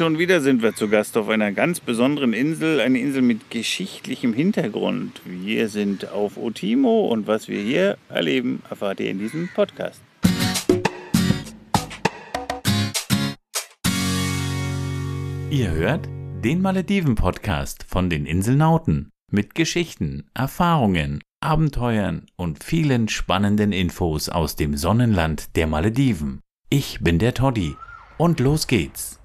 [0.00, 4.32] Schon wieder sind wir zu Gast auf einer ganz besonderen Insel, eine Insel mit geschichtlichem
[4.32, 5.20] Hintergrund.
[5.26, 10.00] Wir sind auf Otimo und was wir hier erleben, erfahrt ihr in diesem Podcast.
[15.50, 16.08] Ihr hört
[16.42, 24.74] den Malediven-Podcast von den Inselnauten mit Geschichten, Erfahrungen, Abenteuern und vielen spannenden Infos aus dem
[24.74, 26.40] Sonnenland der Malediven.
[26.70, 27.76] Ich bin der Toddy
[28.16, 29.21] und los geht's.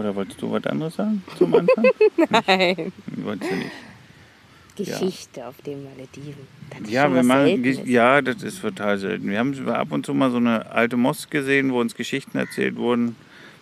[0.00, 1.84] Oder wolltest du was anderes sagen zum Anfang?
[2.46, 2.90] Nein.
[3.16, 3.70] Wolltest du nicht?
[4.76, 6.46] Geschichte auf den Malediven.
[6.88, 9.28] Ja, wir machen, ja, das ist total selten.
[9.28, 12.76] Wir haben ab und zu mal so eine alte Mosk gesehen, wo uns Geschichten erzählt
[12.76, 13.14] wurden.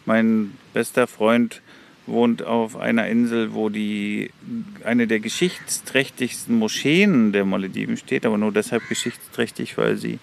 [0.07, 1.61] Mein bester Freund
[2.07, 4.31] wohnt auf einer Insel, wo die
[4.85, 10.21] eine der geschichtsträchtigsten Moscheen der Malediven steht, aber nur deshalb geschichtsträchtig, weil sie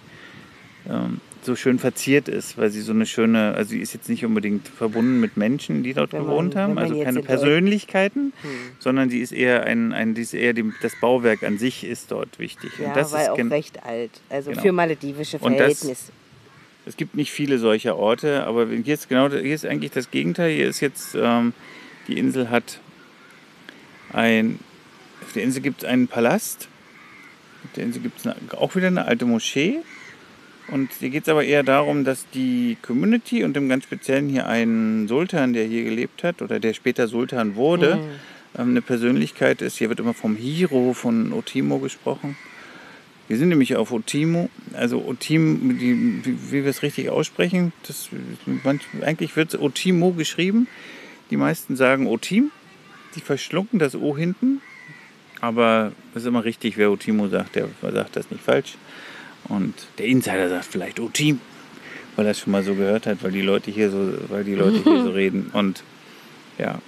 [0.89, 4.25] ähm, so schön verziert ist, weil sie so eine schöne, also sie ist jetzt nicht
[4.25, 8.49] unbedingt verbunden mit Menschen, die dort man- gewohnt haben, also keine Persönlichkeiten, Hm.
[8.79, 12.11] sondern die ist eher ein, ein die ist eher die, das Bauwerk an sich ist
[12.11, 12.71] dort wichtig.
[12.79, 14.11] Ja, Und das weil ist auch recht alt.
[14.29, 14.61] Also Genau.
[14.61, 16.11] für maledivische Verhältnisse.
[16.87, 20.51] Es gibt nicht viele solcher Orte, aber hier ist genau hier ist eigentlich das Gegenteil.
[20.53, 21.53] Hier ist jetzt ähm,
[22.07, 22.79] die Insel hat
[24.13, 24.59] ein
[25.21, 26.67] auf der Insel gibt es einen Palast.
[27.63, 29.79] Auf der Insel gibt es auch wieder eine alte Moschee.
[30.67, 34.47] Und hier geht es aber eher darum, dass die Community und im ganz Speziellen hier
[34.47, 38.01] ein Sultan, der hier gelebt hat oder der später Sultan wurde, Hm.
[38.57, 39.77] ähm, eine Persönlichkeit ist.
[39.77, 42.35] Hier wird immer vom Hiro von Otimo gesprochen.
[43.27, 48.09] Wir sind nämlich auf Otimo, also Otim, die, wie, wie wir es richtig aussprechen, das,
[48.63, 50.67] manch, eigentlich wird es Otimo geschrieben.
[51.31, 52.51] Die meisten sagen Otim,
[53.15, 54.61] die verschlucken das O hinten,
[55.41, 58.77] aber es ist immer richtig, wer Otimo sagt, der sagt das nicht falsch.
[59.49, 61.39] Und der Insider sagt vielleicht Otim,
[62.15, 64.55] weil er es schon mal so gehört hat, weil die Leute hier so, weil die
[64.55, 65.49] Leute hier so reden.
[65.53, 65.83] Und
[66.57, 66.79] ja,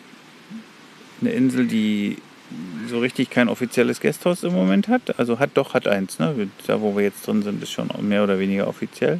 [1.21, 2.17] eine Insel, die
[2.87, 5.19] so richtig kein offizielles Gasthaus im Moment hat.
[5.19, 6.19] Also hat doch, hat eins.
[6.19, 6.47] Ne?
[6.65, 9.19] Da, wo wir jetzt drin sind, ist schon mehr oder weniger offiziell.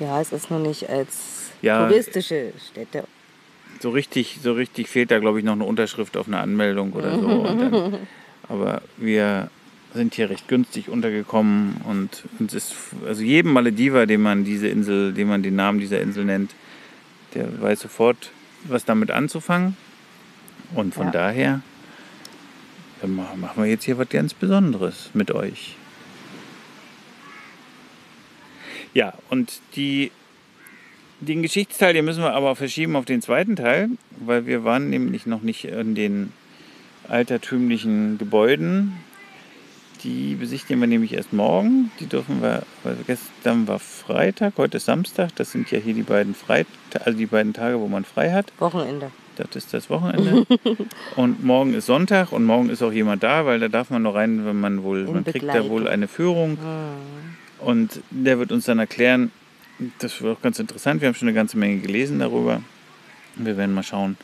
[0.00, 1.86] Ja, es ist noch nicht als Ja.
[1.88, 3.04] touristische Stätte.
[3.80, 7.18] So richtig, so richtig fehlt da, glaube ich, noch eine Unterschrift auf eine Anmeldung oder
[7.18, 7.44] so.
[7.44, 7.94] Dann,
[8.48, 9.48] aber wir
[9.94, 12.74] sind hier recht günstig untergekommen und uns ist,
[13.06, 16.54] also jedem Malediver, dem man diese Insel, dem man den Namen dieser Insel nennt,
[17.34, 18.30] der weiß sofort,
[18.64, 19.76] was damit anzufangen.
[20.74, 21.12] Und von Ja.
[21.12, 21.60] daher
[23.06, 25.76] machen wir jetzt hier was ganz Besonderes mit euch.
[28.94, 30.10] Ja, und die,
[31.20, 33.90] den Geschichtsteil, den müssen wir aber verschieben auf den zweiten Teil,
[34.20, 36.32] weil wir waren nämlich noch nicht in den
[37.08, 38.92] altertümlichen Gebäuden.
[40.04, 41.90] Die besichtigen wir nämlich erst morgen.
[41.98, 45.34] Die dürfen wir, weil gestern war Freitag, heute ist Samstag.
[45.36, 46.66] Das sind ja hier die beiden Freit
[47.02, 48.52] also die beiden Tage, wo man frei hat.
[48.58, 49.10] Wochenende.
[49.36, 50.46] Das ist das Wochenende.
[51.16, 54.14] und morgen ist Sonntag und morgen ist auch jemand da, weil da darf man nur
[54.14, 56.58] rein, wenn man wohl, In man kriegt da wohl eine Führung.
[57.58, 59.32] Und der wird uns dann erklären,
[59.98, 62.60] das wird auch ganz interessant, wir haben schon eine ganze Menge gelesen darüber.
[63.36, 64.16] Wir werden mal schauen,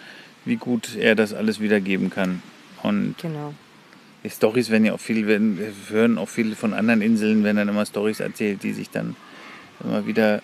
[0.44, 2.42] wie gut er das alles wiedergeben kann.
[2.82, 3.54] Und Genau.
[4.24, 7.56] Die Stories werden ja auch viel, werden, wir hören auch viele von anderen Inseln, werden
[7.56, 9.16] dann immer Stories erzählt, die sich dann
[9.82, 10.42] immer wieder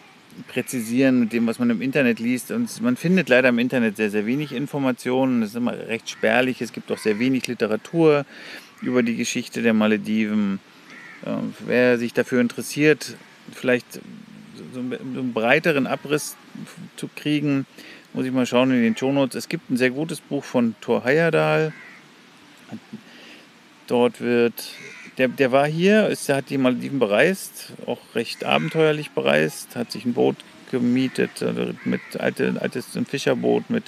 [0.49, 2.51] präzisieren mit dem, was man im Internet liest.
[2.51, 5.43] Und man findet leider im Internet sehr, sehr wenig Informationen.
[5.43, 6.61] Es ist immer recht spärlich.
[6.61, 8.25] Es gibt auch sehr wenig Literatur
[8.83, 10.61] über die Geschichte der Malediven.
[11.25, 13.17] Ähm, Wer sich dafür interessiert,
[13.53, 14.01] vielleicht
[14.73, 16.37] so einen so einen breiteren Abriss
[16.97, 17.67] zu kriegen,
[18.13, 19.37] muss ich mal schauen in den Shownotes.
[19.37, 21.73] Es gibt ein sehr gutes Buch von Thor Heyerdahl.
[23.87, 24.71] Dort wird,
[25.19, 29.93] der, der war hier, ist, der hat die Malediven bereist, auch recht abenteuerlich bereist, hat
[29.93, 30.37] sich ein Boot
[30.71, 33.85] gemietet, also mit alte, altes ein Fischerboot mit,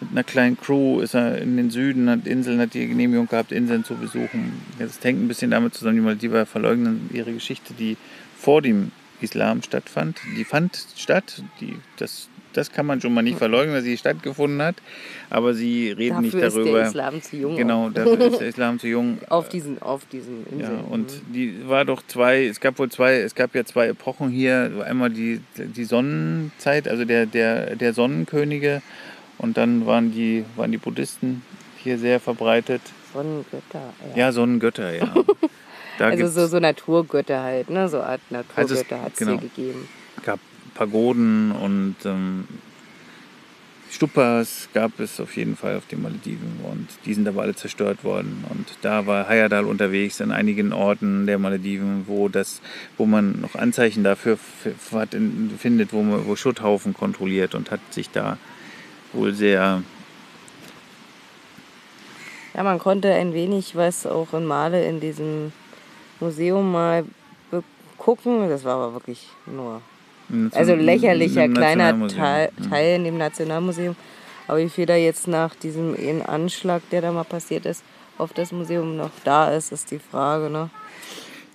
[0.00, 3.52] mit einer kleinen Crew ist er in den Süden, hat Inseln, hat die Genehmigung gehabt,
[3.52, 4.62] Inseln zu besuchen.
[4.78, 7.96] Das hängt ein bisschen damit zusammen, die Malediver verleugnen ihre Geschichte, die
[8.36, 10.20] vor dem Islam stattfand.
[10.36, 14.62] Die fand statt, die, das das kann man schon mal nicht verleugnen, dass sie stattgefunden
[14.62, 14.76] hat.
[15.28, 16.78] Aber sie reden Dafür nicht ist darüber.
[16.78, 17.56] der Islam zu jung.
[17.56, 19.18] Genau, dafür ist der Islam zu jung.
[19.28, 20.78] auf diesen, auf diesen Inseln.
[20.78, 24.30] Ja, und die war doch zwei, es gab wohl zwei, es gab ja zwei Epochen
[24.30, 24.84] hier.
[24.86, 28.82] Einmal die, die Sonnenzeit, also der, der, der Sonnenkönige
[29.38, 31.42] und dann waren die, waren die Buddhisten
[31.78, 32.82] hier sehr verbreitet.
[33.12, 33.94] Sonnengötter.
[34.14, 34.16] Ja.
[34.16, 35.14] Ja, Sonnengötter, ja.
[35.98, 37.86] Da also so, so Naturgötter halt, ne?
[37.86, 38.22] So Art
[38.56, 39.32] Also Naturgötter hat es genau.
[39.32, 39.88] hier gegeben.
[40.80, 42.48] Pagoden und ähm,
[43.90, 48.02] Stupas gab es auf jeden Fall auf den Malediven und die sind aber alle zerstört
[48.02, 48.46] worden.
[48.48, 52.62] Und da war Hayadal unterwegs an einigen Orten der Malediven, wo das,
[52.96, 54.38] wo man noch Anzeichen dafür
[55.12, 58.38] in- findet, wo, man, wo Schutthaufen kontrolliert und hat sich da
[59.12, 59.82] wohl sehr
[62.54, 65.52] Ja, man konnte ein wenig was auch in Male in diesem
[66.20, 67.04] Museum mal
[67.98, 68.48] gucken.
[68.48, 69.82] Das war aber wirklich nur
[70.52, 72.08] Also lächerlicher kleiner.
[72.08, 72.50] Teil.
[72.68, 73.96] Teil in dem Nationalmuseum.
[74.46, 75.94] Aber wie viel da jetzt nach diesem
[76.26, 77.84] Anschlag, der da mal passiert ist,
[78.18, 80.50] auf das Museum noch da ist, ist die Frage.
[80.50, 80.70] Ne?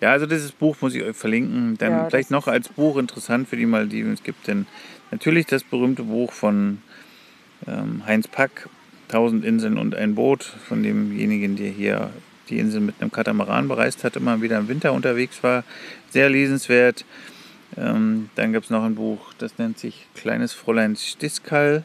[0.02, 1.78] Ja, also dieses Buch muss ich euch verlinken.
[1.78, 4.14] Dann Ja, vielleicht noch als Buch interessant für die Malediven.
[4.14, 4.66] Es gibt denn
[5.12, 6.80] natürlich das berühmte Buch von
[7.68, 8.70] ähm, Heinz Pack,
[9.08, 12.10] Tausend Inseln und ein Boot, von demjenigen, der hier
[12.50, 15.64] die Insel mit einem Katamaran bereist hat, immer wieder im Winter unterwegs war.
[16.10, 17.06] Sehr lesenswert.
[17.78, 21.84] Ähm, dann gibt es noch ein Buch, das nennt sich Kleines Fräulein Stiskal.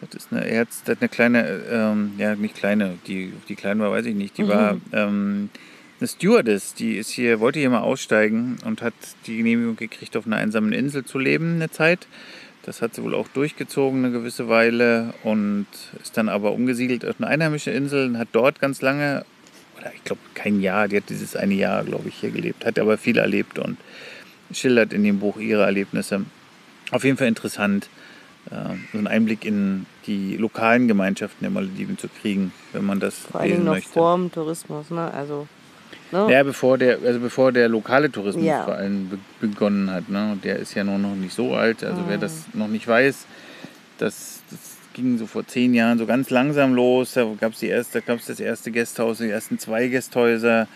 [0.00, 3.78] Das ist eine Erz, das ist eine kleine, ähm, ja nicht kleine, die, die klein
[3.78, 4.36] war, weiß ich nicht.
[4.38, 5.50] Die war ähm,
[6.00, 8.94] eine Stewardess, die ist hier, wollte hier mal aussteigen und hat
[9.26, 12.06] die Genehmigung gekriegt, auf einer einsamen Insel zu leben eine Zeit.
[12.64, 15.66] Das hat sie wohl auch durchgezogen eine gewisse Weile und
[16.02, 19.24] ist dann aber umgesiedelt auf eine einheimische Insel und hat dort ganz lange,
[19.78, 22.78] oder ich glaube kein Jahr, die hat dieses eine Jahr, glaube ich, hier gelebt, hat
[22.78, 23.76] aber viel erlebt und
[24.52, 26.24] schildert in dem Buch ihre Erlebnisse.
[26.90, 27.88] Auf jeden Fall interessant,
[28.50, 33.14] äh, so einen Einblick in die lokalen Gemeinschaften der Malediven zu kriegen, wenn man das
[33.30, 33.92] Vor lesen noch möchte.
[33.92, 34.90] vor dem Tourismus.
[34.90, 35.10] Ne?
[35.12, 35.48] Also,
[36.12, 36.26] ne?
[36.30, 38.64] Ja, bevor der, also bevor der lokale Tourismus Ja.
[38.64, 40.08] vor allem be begonnen hat.
[40.08, 40.38] Ne?
[40.44, 41.82] Der ist ja nur noch nicht so alt.
[41.82, 42.20] Also wer Mhm.
[42.20, 43.26] das noch nicht weiß,
[43.98, 44.58] das, das
[44.92, 47.14] ging so vor zehn Jahren so ganz langsam los.
[47.14, 47.60] Da gab es
[48.26, 50.68] das erste Gasthaus, die ersten zwei Gasthäuser.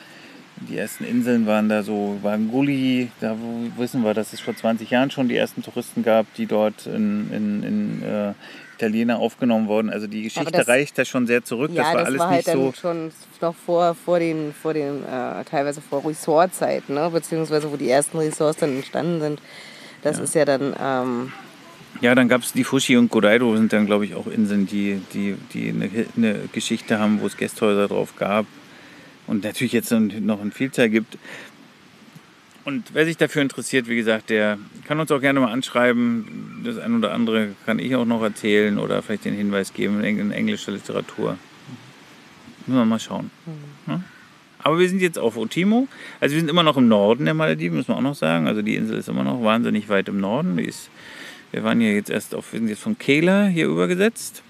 [0.68, 3.36] Die ersten Inseln waren da so, waren Gulli, da
[3.76, 7.30] wissen wir, dass es vor 20 Jahren schon die ersten Touristen gab, die dort in,
[7.32, 8.32] in, in äh,
[8.76, 9.90] Italiener aufgenommen wurden.
[9.90, 11.70] Also die Geschichte das- reicht da schon sehr zurück.
[11.72, 12.64] Ja, das war alles halt nicht so.
[12.64, 17.08] dann schon noch vor, vor den, vor den äh, teilweise vor Ressortzeiten, ne?
[17.12, 19.40] beziehungsweise wo die ersten Ressorts dann entstanden sind.
[20.02, 21.32] Das ist ja dann, ähm,
[22.00, 25.00] Ja, dann gab es die Fushi und Godaido sind dann, glaube ich, auch Inseln, die,
[25.12, 28.46] die, die eine, eine Geschichte haben, wo es Gästhäuser drauf gab.
[29.28, 31.16] Und natürlich jetzt noch eine Vielzahl gibt.
[32.64, 36.62] Und wer sich dafür interessiert, wie gesagt, der kann uns auch gerne mal anschreiben.
[36.64, 40.04] Das ein oder andere kann ich auch noch erzählen oder vielleicht den Hinweis geben in
[40.04, 41.38] eng- in englischer Literatur.
[42.66, 43.30] Müssen wir mal schauen.
[43.86, 44.02] Ja?
[44.58, 45.88] Aber wir sind jetzt auf Otimo.
[46.20, 48.46] Also wir sind immer noch im Norden der Malediven, muss man auch noch sagen.
[48.48, 50.58] Also die Insel ist immer noch wahnsinnig weit im Norden.
[50.58, 50.90] Ist,
[51.52, 54.42] wir waren hier jetzt erst auf, wir sind jetzt von Kehla hier übergesetzt.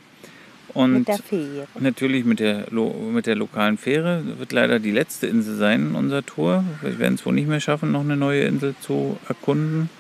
[0.74, 1.66] Und mit der Fähre.
[1.78, 4.22] Natürlich mit der, mit der lokalen Fähre.
[4.38, 6.64] Wird leider die letzte Insel sein in unserer Tour.
[6.82, 9.90] Wir werden es wohl nicht mehr schaffen, noch eine neue Insel zu erkunden.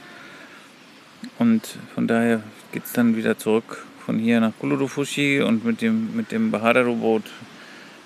[1.38, 2.42] Und von daher
[2.72, 7.24] geht es dann wieder zurück von hier nach Kuludufushi und mit dem, mit dem Bahadaro-Boot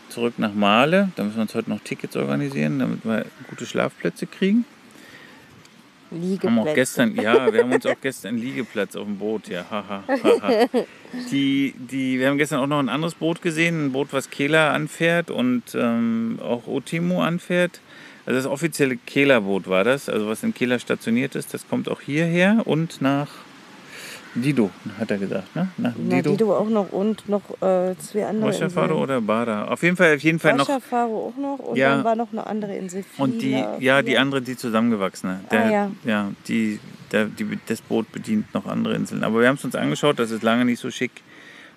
[0.08, 1.10] zurück nach Male.
[1.16, 4.64] Da müssen wir uns heute noch Tickets organisieren, damit wir gute Schlafplätze kriegen.
[6.12, 6.74] Haben auch Liegeplätze.
[6.74, 9.64] gestern, ja, wir haben uns auch gestern einen Liegeplatz auf dem Boot, ja.
[11.30, 14.72] Die, die, wir haben gestern auch noch ein anderes Boot gesehen, ein Boot, was Kela
[14.72, 17.80] anfährt und ähm, auch Otimo anfährt.
[18.24, 22.00] Also das offizielle Kela-Boot war das, also was in Kela stationiert ist, das kommt auch
[22.00, 23.28] hierher und nach
[24.34, 25.68] Dido, hat er gesagt, ne?
[25.76, 26.30] Nach Na, Dido.
[26.30, 29.02] Dido auch noch und noch äh, zwei andere Oshafaro Inseln.
[29.02, 29.64] oder Bada?
[29.68, 30.68] Auf jeden Fall, auf jeden Fall noch.
[30.68, 31.96] Oshafaro auch noch und Ja.
[31.96, 33.04] dann war noch eine andere Insel.
[33.18, 34.20] Und die, Fila, ja, die Fila.
[34.22, 35.40] andere, die zusammengewachsene.
[35.50, 35.90] Der, Ah, ja.
[36.04, 36.80] ja, die,
[37.12, 39.22] der, die, das Boot bedient noch andere Inseln.
[39.22, 41.10] Aber wir haben es uns angeschaut, das ist lange nicht so schick,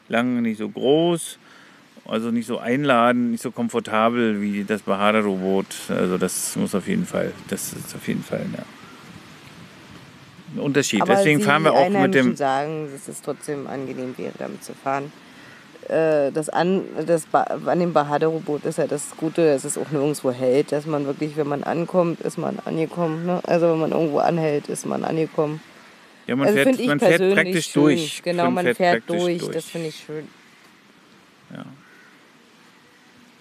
[0.07, 1.39] lange nicht so groß,
[2.07, 5.65] also nicht so einladend, nicht so komfortabel wie das Bahadaro-Boot.
[5.89, 8.63] Also das muss auf jeden Fall, das ist auf jeden Fall ja,
[10.55, 11.01] ein Unterschied.
[11.01, 12.35] Aber Deswegen die fahren wir auch mit dem.
[12.35, 15.11] sagen, dass es trotzdem angenehm wäre, damit zu fahren.
[15.87, 20.31] Äh, Das, an, das an dem Bahadero-Boot ist ja das Gute, dass es auch nirgendwo
[20.31, 23.25] hält, dass man wirklich, wenn man ankommt, ist man angekommen.
[23.25, 23.39] Ne?
[23.43, 25.61] Also wenn man irgendwo anhält, ist man angekommen.
[26.27, 27.83] Ja, man also fährt, man fährt praktisch schön.
[27.83, 28.21] durch.
[28.23, 29.51] Genau, Man man fährt, praktisch durch.
[29.51, 30.27] Das finde ich schön.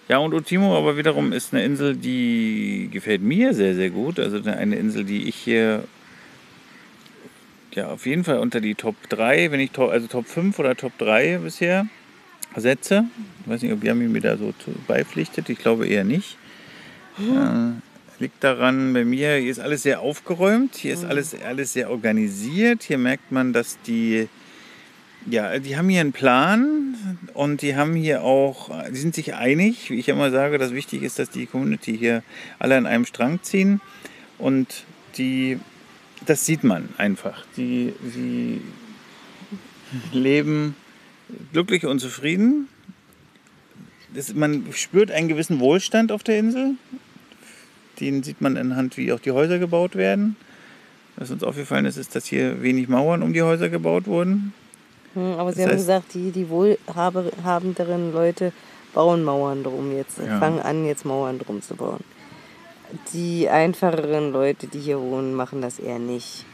[0.07, 4.19] Ja, und Otimo aber wiederum ist eine Insel, die gefällt mir sehr, sehr gut.
[4.19, 5.83] Also eine Insel, die ich hier,
[7.75, 10.75] ja, auf jeden Fall unter die Top 3, wenn ich Top, also Top 5 oder
[10.75, 11.87] Top 3 bisher
[12.55, 13.05] setze.
[13.41, 14.53] Ich weiß nicht, ob Yami mir da so
[14.87, 15.49] beipflichtet.
[15.49, 16.37] Ich glaube eher nicht.
[17.19, 21.89] Äh, liegt daran, bei mir, hier ist alles sehr aufgeräumt, hier ist alles, alles sehr
[21.89, 22.83] organisiert.
[22.83, 24.27] Hier merkt man, dass die,
[25.29, 26.95] ja, die haben hier einen Plan
[27.33, 31.03] und die haben hier auch, die sind sich einig, wie ich immer sage, dass wichtig
[31.03, 32.23] ist, dass die Community hier
[32.59, 33.81] alle an einem Strang ziehen
[34.37, 34.85] und
[35.17, 35.59] die,
[36.25, 37.43] das sieht man einfach.
[37.57, 38.61] Die, sie
[40.11, 40.75] leben
[41.53, 42.67] glücklich und zufrieden.
[44.13, 46.75] Das, man spürt einen gewissen Wohlstand auf der Insel.
[47.99, 50.35] Den sieht man anhand, wie auch die Häuser gebaut werden.
[51.17, 54.53] Was uns aufgefallen ist, ist, dass hier wenig Mauern um die Häuser gebaut wurden.
[55.13, 58.51] Hm, aber Sie Das haben heißt- gesagt, die, die wohlhabenderen Leute
[58.93, 60.17] bauen Mauern drum jetzt.
[60.19, 60.39] Ja.
[60.39, 62.01] Fangen an, jetzt Mauern drum zu bauen.
[63.13, 66.45] Die einfacheren Leute, die hier wohnen, machen das eher nicht.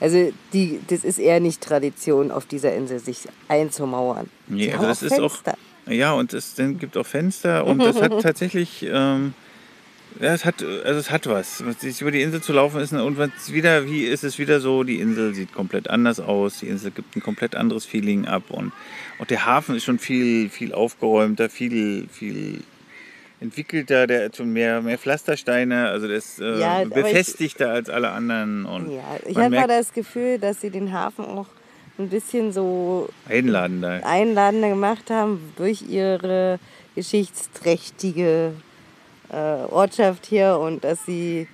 [0.00, 4.28] Also die, das ist eher nicht Tradition, auf dieser Insel sich einzumauern.
[4.46, 5.32] Nee, Sie also das auch ist auch.
[5.32, 5.58] Fenster.
[5.88, 8.86] Ja, und es dann gibt auch Fenster und das hat tatsächlich.
[8.88, 9.34] Ähm,
[10.20, 11.62] ja, es hat, also es hat was.
[11.78, 14.82] Sich über die Insel zu laufen ist eine, und wieder, wie ist es wieder so,
[14.82, 18.72] die Insel sieht komplett anders aus, die Insel gibt ein komplett anderes Feeling ab und
[19.18, 22.62] auch der Hafen ist schon viel, viel aufgeräumter, viel, viel
[23.40, 27.70] entwickelter, der hat schon mehr, mehr Pflastersteine, also der ist äh, Ja, aber ich- befestigter
[27.70, 31.46] als alle anderen und Ja, ich habe mal das Gefühl, dass sie den Hafen auch
[31.98, 34.00] ein bisschen so einladender.
[34.04, 36.58] einladender gemacht haben durch ihre
[36.94, 38.52] geschichtsträchtige
[39.30, 39.34] äh,
[39.70, 41.48] Ortschaft hier und dass sie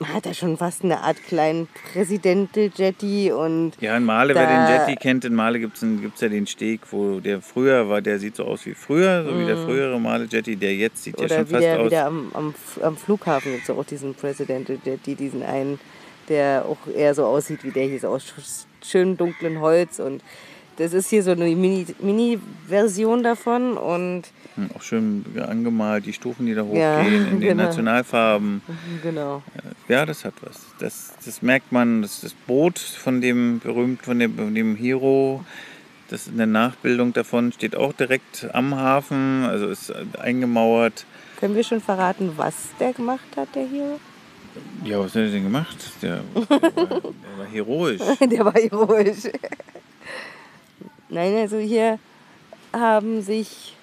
[0.00, 4.68] man hat da schon fast eine Art kleinen Präsidentel-Jetty und Ja, in Male, wer den
[4.74, 8.18] Jetty kennt, in Male gibt es gibt's ja den Steg, wo der früher war, der
[8.18, 11.24] sieht so aus wie früher, so wie der frühere Male Jetty, der jetzt sieht ja
[11.26, 11.86] oder schon wie fast der, aus.
[11.86, 15.80] wie der am, am, am Flughafen gibt es auch diesen Presidential-Jetty, diesen einen,
[16.28, 20.22] der auch eher so aussieht wie der hier, so aus sch- schön dunklen Holz und
[20.78, 24.22] das ist hier so eine Mini- Mini-Version davon und
[24.56, 27.64] Hm, Auch schön angemalt, die Stufen, die da hochgehen, Ja, in den genau.
[27.64, 28.62] Nationalfarben.
[29.02, 29.42] genau.
[29.88, 30.60] Ja, das hat was.
[30.80, 35.44] Das, das merkt man, das, das Boot von dem berühmt, von dem, von dem Hero,
[36.10, 41.04] das ist eine Nachbildung davon, steht auch direkt am Hafen, also ist eingemauert.
[41.38, 44.00] Können wir schon verraten, was der gemacht hat, der Hero?
[44.84, 45.76] Ja, was hat er denn gemacht?
[46.02, 48.00] Der, der, war, der war heroisch.
[48.20, 49.30] Der war heroisch.
[51.08, 51.98] Nein, also hier
[52.72, 53.76] haben sich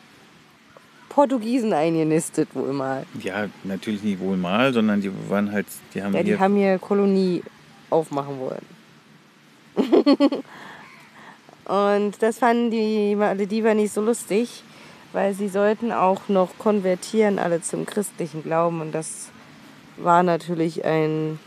[1.09, 3.05] Portugiesen eingenistet wohl mal.
[3.21, 6.39] Ja, natürlich nicht wohl mal, sondern die waren halt, die haben Ja, die hier.
[6.39, 7.41] haben hier Kolonie
[7.89, 8.65] aufmachen wollen.
[11.65, 14.61] Und das fanden die Malediver nicht so lustig,
[15.13, 18.81] weil sie sollten auch noch konvertieren, alle zum christlichen Glauben.
[18.81, 19.29] Und das
[19.97, 21.39] war natürlich ein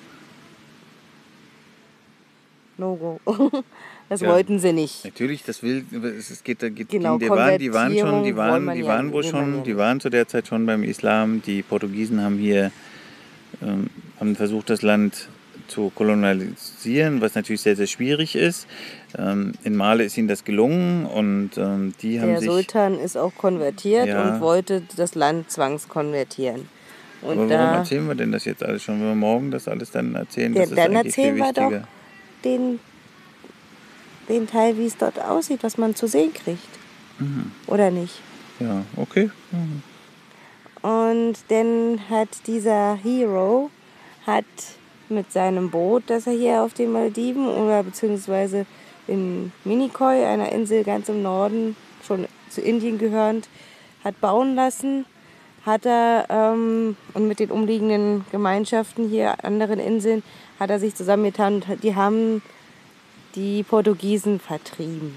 [2.78, 3.20] No-Go.
[4.09, 4.29] Das Ja.
[4.31, 5.05] wollten sie nicht.
[5.05, 5.85] Natürlich, das will,
[6.19, 9.12] es geht, da geht, Genau, die, waren, die waren schon, die waren, die ja- waren
[9.12, 11.43] wohl will man schon, ja die waren zu der Zeit schon beim Islam.
[11.45, 12.71] Die Portugiesen haben hier,
[13.62, 13.88] ähm,
[14.19, 15.29] haben versucht, das Land
[15.67, 18.67] zu kolonialisieren, was natürlich sehr, sehr schwierig ist.
[19.19, 22.49] Ähm, in Male ist ihnen das gelungen und ähm, die haben Der sich.
[22.49, 24.23] Sultan ist auch konvertiert Ja.
[24.35, 26.69] und wollte das Land zwangskonvertieren.
[27.21, 29.00] Und aber warum da erzählen wir denn das jetzt alles schon?
[29.00, 31.73] Wenn wir morgen das alles dann erzählen, Ja, das ist dann erzählen wir doch.
[32.45, 32.79] den,
[34.28, 36.68] den Teil, wie es dort aussieht, was man zu sehen kriegt.
[37.18, 37.52] Mhm.
[37.66, 38.20] Oder nicht?
[38.61, 39.30] Ja, okay.
[39.50, 39.82] Mhm.
[40.82, 43.70] Und dann hat dieser Hero
[44.26, 44.44] hat
[45.08, 48.66] mit seinem Boot, das er hier auf den Malediven oder beziehungsweise
[49.06, 53.49] in Minikoi, einer Insel ganz im Norden, schon zu Indien gehörend,
[54.04, 55.06] hat bauen lassen,
[55.64, 60.23] hat er ähm, und mit den umliegenden Gemeinschaften hier, anderen Inseln,
[60.61, 62.42] hat er sich zusammengetan und die haben
[63.35, 65.14] die Portugiesen vertrieben.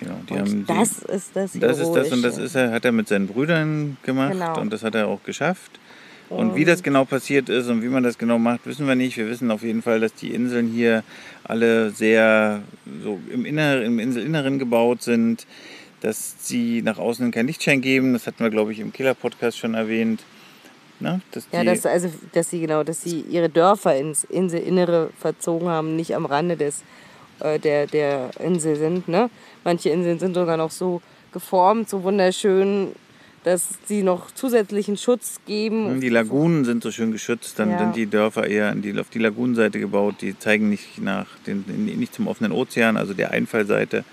[0.00, 2.70] Genau, die und haben die, das ist das Das ist das und das ist er,
[2.72, 4.60] hat er mit seinen Brüdern gemacht Genau.
[4.60, 5.78] und das hat er auch geschafft.
[6.28, 9.18] Und wie das genau passiert ist und wie man das genau macht, wissen wir nicht.
[9.18, 11.04] Wir wissen auf jeden Fall, dass die Inseln hier
[11.44, 12.62] alle sehr
[13.04, 15.46] so im, Inner, im Inselinneren gebaut sind,
[16.00, 18.14] dass sie nach außen kein Lichtschein geben.
[18.14, 20.22] Das hatten wir, glaube ich, im Killer-Podcast schon erwähnt.
[21.00, 25.10] Na, dass Ja, die, dass, also, dass sie genau, dass sie ihre Dörfer ins Inselinnere
[25.18, 26.82] verzogen haben, nicht am Rande des,
[27.42, 29.08] äh, der, der Insel sind.
[29.08, 29.30] Ne?
[29.64, 32.88] Manche Inseln sind sogar noch so geformt, so wunderschön,
[33.44, 36.00] dass sie noch zusätzlichen Schutz geben.
[36.00, 37.78] die Lagunen sind so schön geschützt, dann Ja.
[37.78, 40.16] sind die Dörfer eher die, auf die Lagunenseite gebaut.
[40.20, 41.64] Die zeigen nicht, nach den,
[41.98, 44.04] nicht zum offenen Ozean, also der Einfallseite.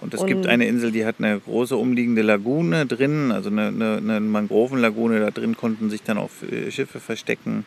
[0.00, 3.66] Und es gibt Und- eine Insel, die hat eine große umliegende Lagune drin, also eine,
[3.66, 5.18] eine, eine Mangrovenlagune.
[5.18, 7.64] Da drin konnten sich dann auch äh, Schiffe verstecken,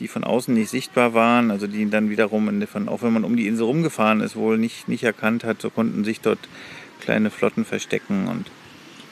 [0.00, 3.24] die von außen nicht sichtbar waren, also die dann wiederum, in, von, auch wenn man
[3.24, 6.40] um die Insel rumgefahren ist, wohl nicht, nicht erkannt hat, so konnten sich dort
[7.00, 8.50] kleine Flotten verstecken und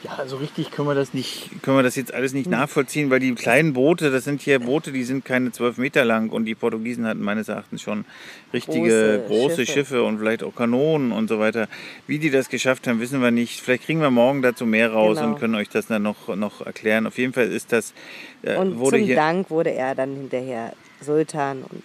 [0.03, 3.19] ja, so richtig können wir das nicht, können wir das jetzt alles nicht nachvollziehen, weil
[3.19, 6.55] die kleinen Boote, das sind hier Boote, die sind keine zwölf Meter lang und die
[6.55, 8.05] Portugiesen hatten meines Erachtens schon
[8.53, 9.71] richtige große, große Schiffe.
[9.71, 10.03] Schiffe.
[10.03, 11.67] und vielleicht auch Kanonen und so weiter.
[12.05, 13.61] Wie die das geschafft haben, wissen wir nicht.
[13.61, 15.29] Vielleicht kriegen wir morgen dazu mehr raus genau.
[15.29, 17.07] und können euch das dann noch, noch erklären.
[17.07, 17.93] Auf jeden Fall ist das.
[18.41, 21.83] Äh, und wurde zum hier, Dank wurde er dann hinterher Sultan und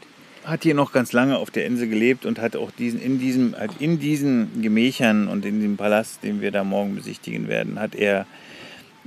[0.49, 3.55] hat hier noch ganz lange auf der Insel gelebt und hat auch diesen, in, diesem,
[3.57, 7.95] halt in diesen Gemächern und in dem Palast, den wir da morgen besichtigen werden, hat
[7.95, 8.26] er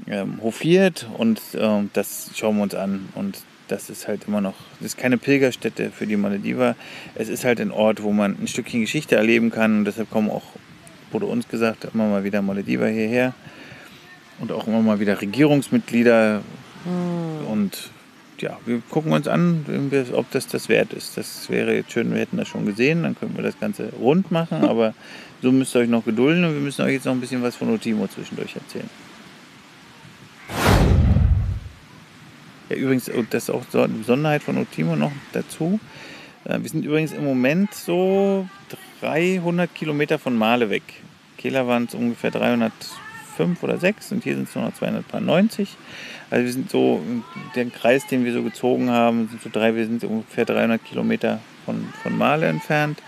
[0.08, 3.10] ähm, hofiert und ähm, das schauen wir uns an.
[3.16, 6.76] Und das ist halt immer noch, das ist keine Pilgerstätte für die Malediver.
[7.16, 10.30] Es ist halt ein Ort, wo man ein Stückchen Geschichte erleben kann und deshalb kommen
[10.30, 10.44] auch,
[11.12, 13.34] wurde uns gesagt, immer mal wieder Malediver hierher
[14.40, 16.42] und auch immer mal wieder Regierungsmitglieder
[16.86, 17.48] mhm.
[17.48, 17.92] und
[18.42, 19.66] ja, wir gucken uns an,
[20.14, 21.18] ob das das wert ist.
[21.18, 24.32] Das wäre jetzt schön, wir hätten das schon gesehen, dann könnten wir das Ganze rund
[24.32, 24.94] machen, aber
[25.42, 27.56] so müsst ihr euch noch gedulden und wir müssen euch jetzt noch ein bisschen was
[27.56, 28.90] von Otimo zwischendurch erzählen.
[32.70, 35.80] Ja, übrigens, oh, das ist auch so eine Besonderheit von Otimo noch dazu.
[36.46, 38.48] Äh, wir sind übrigens im Moment so
[39.02, 40.84] 300 Kilometer von Male weg.
[41.38, 42.32] Kehler waren es ungefähr
[43.42, 45.76] 305 oder 6 und hier sind es nur noch 290.
[46.30, 47.02] Also wir sind so,
[47.56, 51.40] der Kreis, den wir so gezogen haben, sind so drei, wir sind ungefähr 300 Kilometer
[51.66, 53.02] von, von Male entfernt.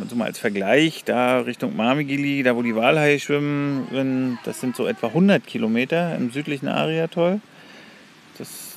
[0.00, 4.86] Also mal als Vergleich, da Richtung Marmigili, da wo die Walhaie schwimmen, das sind so
[4.86, 7.40] etwa 100 Kilometer im südlichen Ariatoll.
[8.38, 8.72] Das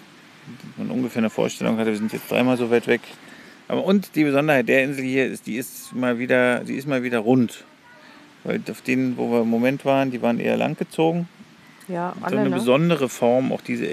[0.77, 3.01] man ungefähr eine Vorstellung hatte, wir sind jetzt dreimal so weit weg.
[3.67, 7.03] Aber und die Besonderheit der Insel hier ist, die ist mal wieder, die ist mal
[7.03, 7.65] wieder rund.
[8.45, 11.27] Weil auf denen, wo wir im Moment waren, die waren eher langgezogen.
[11.87, 12.55] Ja, alle, so eine ne?
[12.55, 13.85] besondere Form, auch diese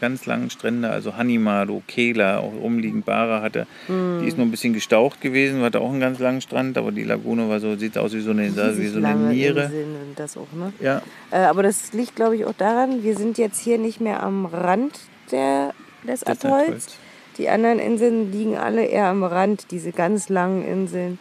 [0.00, 3.66] ganz langen Strände, also Hanimado, Kela, auch umliegend Bara hatte.
[3.86, 4.20] Mm.
[4.20, 7.04] Die ist nur ein bisschen gestaucht gewesen, hatte auch einen ganz langen Strand, aber die
[7.04, 9.70] Lagune war so, sieht aus wie so eine, wie so eine Niere.
[10.16, 10.72] das auch, ne?
[10.80, 11.00] Ja.
[11.30, 14.46] Äh, aber das liegt, glaube ich, auch daran, wir sind jetzt hier nicht mehr am
[14.46, 14.98] Rand
[15.30, 16.96] der, des Atolls.
[17.36, 21.20] Die anderen Inseln liegen alle eher am Rand, diese ganz langen Inseln.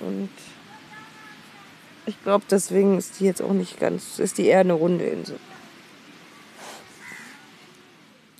[0.00, 0.28] Und
[2.08, 5.38] ich glaube, deswegen ist die jetzt auch nicht ganz, ist die eher eine runde Insel.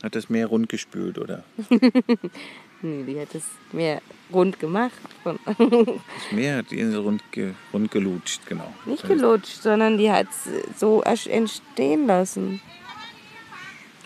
[0.02, 1.44] Hat das Meer rund gespült, oder?
[2.82, 4.00] nee, die hat das Meer
[4.32, 4.94] rund gemacht.
[5.24, 5.36] das
[6.30, 8.72] Meer hat die Insel rund, ge, rund gelutscht, genau.
[8.86, 12.60] Nicht gelutscht, sondern die hat es so entstehen lassen.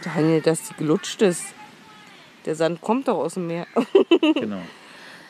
[0.02, 1.44] Daniel, dass die gelutscht ist.
[2.46, 3.66] Der Sand kommt doch aus dem Meer.
[4.20, 4.62] genau.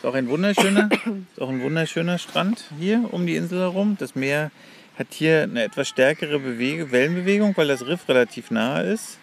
[0.03, 0.89] Ist auch ein wunderschöner,
[1.33, 3.95] ist auch ein wunderschöner Strand hier um die Insel herum.
[4.01, 4.51] Das Meer
[4.99, 9.19] hat hier eine etwas stärkere Bewege, Wellenbewegung, weil das Riff relativ nahe ist.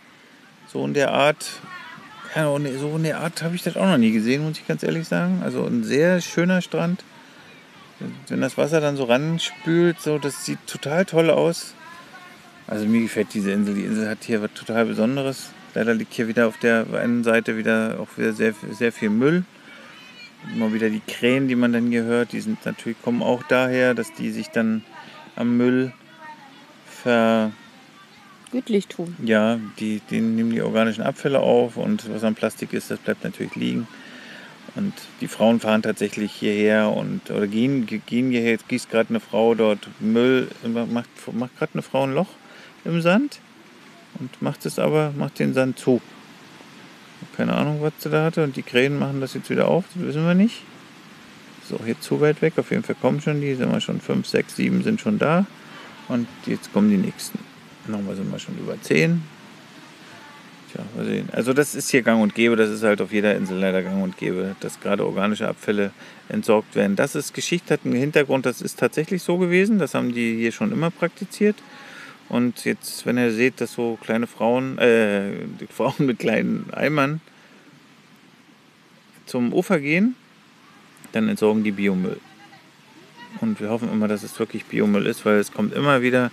[0.68, 1.60] So in der Art,
[2.34, 5.06] so in der Art habe ich das auch noch nie gesehen, muss ich ganz ehrlich
[5.06, 5.42] sagen.
[5.44, 7.04] Also ein sehr schöner Strand.
[8.30, 11.74] Wenn das Wasser dann so ranspült, so, das sieht total toll aus.
[12.68, 13.76] Also mir gefällt diese Insel.
[13.76, 15.50] Die Insel hat hier was total Besonderes.
[15.76, 19.44] Leider liegt hier wieder auf der einen Seite wieder auch wieder sehr, sehr viel Müll
[20.54, 23.94] immer wieder die Krähen, die man dann hier hört, die sind natürlich, kommen auch daher,
[23.94, 24.84] dass die sich dann
[25.36, 25.92] am Müll
[26.86, 27.52] ver
[28.52, 29.16] gütlich tun.
[29.24, 33.24] Ja, die, die nehmen die organischen Abfälle auf und was am Plastik ist, das bleibt
[33.24, 33.88] natürlich liegen.
[34.76, 38.52] Und die Frauen fahren tatsächlich hierher und oder gehen, gehen hierher.
[38.52, 42.30] Jetzt gießt gerade eine Frau dort Müll, macht, macht gerade eine Frau ein Loch
[42.86, 43.40] im Sand
[44.20, 46.02] und macht es aber, macht den Sand zu.
[47.36, 48.44] Keine Ahnung, was sie da hatte.
[48.44, 50.64] Und die Krähen machen das jetzt wieder auf, das wissen wir nicht.
[51.72, 52.54] Auch jetzt zu weit weg.
[52.58, 53.54] Auf jeden Fall kommen schon die.
[53.54, 55.46] Sind wir schon 5, 6, 7 sind schon da.
[56.08, 57.38] Und jetzt kommen die nächsten.
[57.88, 59.22] Nochmal sind wir schon über 10.
[60.72, 61.30] Tja, mal sehen.
[61.32, 64.04] Also das ist hier gang und gäbe, das ist halt auf jeder Insel leider gang
[64.04, 65.92] und gäbe, dass gerade organische Abfälle
[66.28, 66.96] entsorgt werden.
[66.96, 69.80] Das ist Geschichte, hat einen Hintergrund, das ist tatsächlich so gewesen.
[69.80, 71.56] Das haben die hier schon immer praktiziert.
[72.30, 75.32] Und jetzt, wenn ihr seht, dass so kleine Frauen, äh,
[75.70, 77.22] Frauen mit kleinen Eimern
[79.26, 80.16] zum Ufer gehen,
[81.12, 82.20] dann entsorgen die Biomüll.
[83.42, 86.32] Und wir hoffen immer, dass es wirklich Biomüll ist, weil es kommt immer wieder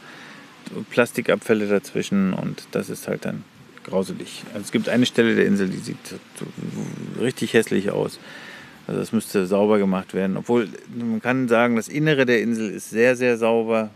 [0.91, 3.45] Plastikabfälle dazwischen und das ist halt dann
[3.85, 4.43] grauselig.
[4.49, 5.97] Also es gibt eine Stelle der Insel, die sieht
[7.21, 8.19] richtig hässlich aus.
[8.87, 10.37] Also das müsste sauber gemacht werden.
[10.37, 13.91] Obwohl man kann sagen, das Innere der Insel ist sehr, sehr sauber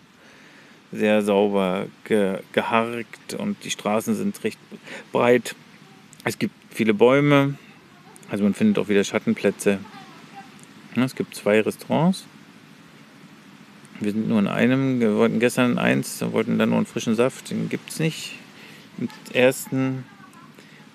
[0.92, 4.58] sehr sauber ge geharkt und die Straßen sind recht
[5.12, 5.54] breit.
[6.24, 7.54] Es gibt viele Bäume,
[8.30, 9.78] also man findet auch wieder Schattenplätze.
[10.96, 12.26] Es gibt zwei Restaurants.
[14.00, 17.14] Wir sind nur in einem, wir wollten gestern in eins, wollten dann nur einen frischen
[17.14, 18.32] Saft, den gibt es nicht.
[18.98, 20.04] Im ersten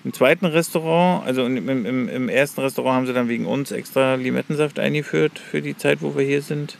[0.04, 4.14] Im zweiten Restaurant, also im, im, im ersten Restaurant haben sie dann wegen uns extra
[4.14, 6.78] Limettensaft eingeführt für die Zeit, wo wir hier sind.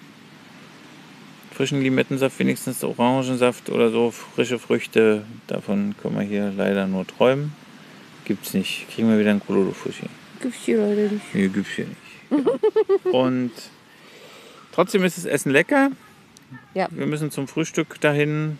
[1.56, 5.24] Frischen Limettensaft, wenigstens Orangensaft oder so, frische Früchte.
[5.46, 7.54] Davon können wir hier leider nur träumen.
[8.26, 8.86] Gibt's nicht.
[8.90, 10.04] Kriegen wir wieder ein Kololo Fushi.
[10.42, 11.34] Gibt's hier leider nicht.
[11.34, 12.46] Nee, gibt's hier nicht.
[13.10, 13.52] Und
[14.72, 15.92] trotzdem ist das Essen lecker.
[16.74, 16.88] Ja.
[16.90, 18.58] Wir müssen zum Frühstück dahin.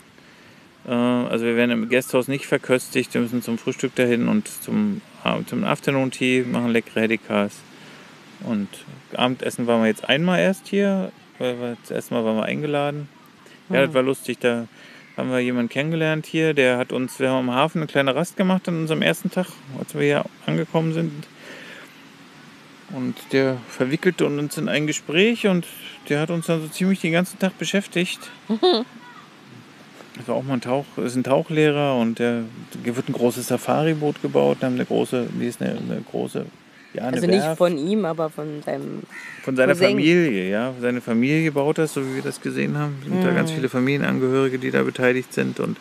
[0.87, 3.13] Äh, Also wir werden im Gasthaus nicht verköstigt.
[3.13, 7.53] Wir müssen zum Frühstück dahin und zum, äh, zum Afternoon Tea machen leckere Hedikas.
[8.41, 8.69] Und
[9.15, 13.09] Abendessen waren wir jetzt einmal erst hier, weil wir das erste Mal waren wir eingeladen.
[13.69, 14.39] Ja, das war lustig.
[14.41, 14.69] Da
[15.17, 18.37] haben wir jemanden kennengelernt hier, der hat uns, wir haben am Hafen eine kleine Rast
[18.37, 19.47] gemacht an unserem ersten Tag,
[19.79, 21.27] als wir hier angekommen sind.
[22.91, 25.67] Und der verwickelte uns in ein Gespräch und
[26.09, 28.31] der hat uns dann so ziemlich den ganzen Tag beschäftigt.
[30.17, 32.45] Das war auch mal ein Tauch, ist ein Tauchlehrer und der,
[32.85, 34.59] hier wird ein großes Safari-Boot gebaut.
[34.61, 36.47] Da haben eine große, die ist eine, eine große,
[36.97, 37.59] ja, Also nicht Werft.
[37.59, 39.03] von ihm, aber von seinem.
[39.45, 39.91] Von seiner Cousin.
[39.91, 40.75] Familie, ja.
[40.81, 42.97] Seine Familie baut das, so wie wir das gesehen haben.
[43.03, 43.37] Es sind da Mhm.
[43.37, 45.77] ganz viele Familienangehörige, die da beteiligt sind und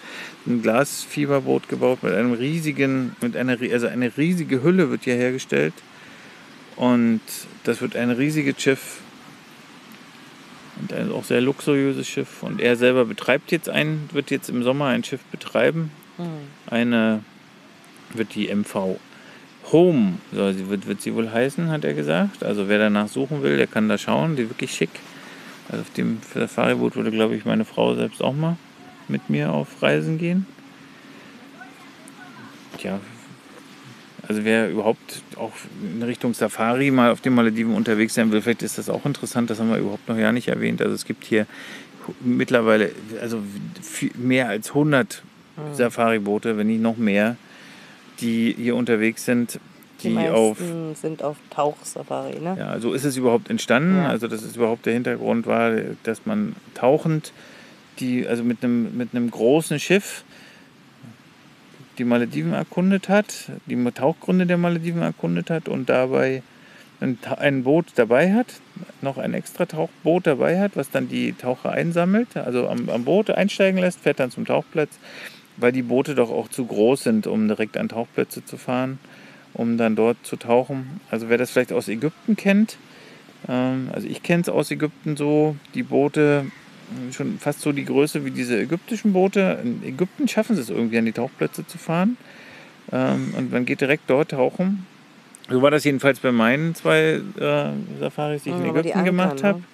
[0.45, 5.73] ein Glasfieberboot gebaut mit einem riesigen, mit einer, also eine riesige Hülle wird hier hergestellt.
[6.75, 7.21] Und
[7.63, 8.99] das wird ein riesiges Schiff.
[10.79, 12.43] Und ein auch sehr luxuriöses Schiff.
[12.43, 15.89] Und er selber betreibt jetzt ein, wird jetzt im Sommer ein Schiff betreiben.
[16.67, 17.21] Eine
[18.13, 18.97] wird die MV
[19.71, 22.43] Home, so sie wird, wird sie wohl heißen, hat er gesagt.
[22.43, 24.35] Also wer danach suchen will, der kann da schauen.
[24.35, 24.91] Die ist wirklich schick.
[25.69, 28.57] Also auf dem Safari-Boot würde, glaube ich, meine Frau selbst auch mal
[29.07, 30.45] mit mir auf Reisen gehen.
[32.77, 32.99] Tja,
[34.27, 35.51] also wer überhaupt auch
[35.81, 39.49] in Richtung Safari mal auf den Malediven unterwegs sein will, vielleicht ist das auch interessant,
[39.49, 40.81] das haben wir überhaupt noch gar nicht erwähnt.
[40.81, 41.45] Also es gibt hier
[42.21, 43.41] mittlerweile also
[44.15, 45.23] mehr als 100
[45.73, 47.37] Safari-Boote, wenn nicht noch mehr,
[48.21, 49.59] die hier unterwegs sind,
[50.01, 50.57] Die, die, meisten auf
[50.95, 52.55] sind auf Tauchsafari, ne?
[52.57, 53.97] ja, so ist es überhaupt entstanden.
[53.97, 54.09] Ja.
[54.09, 55.71] Also das ist überhaupt der Hintergrund war,
[56.03, 57.33] dass man tauchend,
[57.99, 60.23] die, also mit einem, mit einem großen Schiff
[61.97, 66.43] die Malediven erkundet hat, die Tauchgründe der Malediven erkundet hat und dabei
[67.01, 68.47] ein, ein Boot dabei hat,
[69.01, 73.29] noch ein extra Tauchboot dabei hat, was dann die Taucher einsammelt, also am, am Boot
[73.29, 74.97] einsteigen lässt, fährt dann zum Tauchplatz,
[75.57, 78.99] weil die Boote doch auch zu groß sind, um direkt an Tauchplätze zu fahren,
[79.53, 80.99] um dann dort zu tauchen.
[81.09, 82.77] Also wer das vielleicht aus Ägypten kennt,
[83.47, 86.45] ähm, also ich kenne es aus Ägypten so, die Boote
[87.09, 89.59] äh, schon fast so die Größe wie diese ägyptischen Boote.
[89.63, 92.17] In Ägypten schaffen sie es irgendwie an die Tauchplätze zu fahren
[92.91, 94.85] ähm, und man geht direkt dort tauchen.
[95.49, 99.05] So war das jedenfalls bei meinen zwei äh, Safaris, die ich in aber die Ägypten
[99.05, 99.59] gemacht habe.
[99.59, 99.65] ne?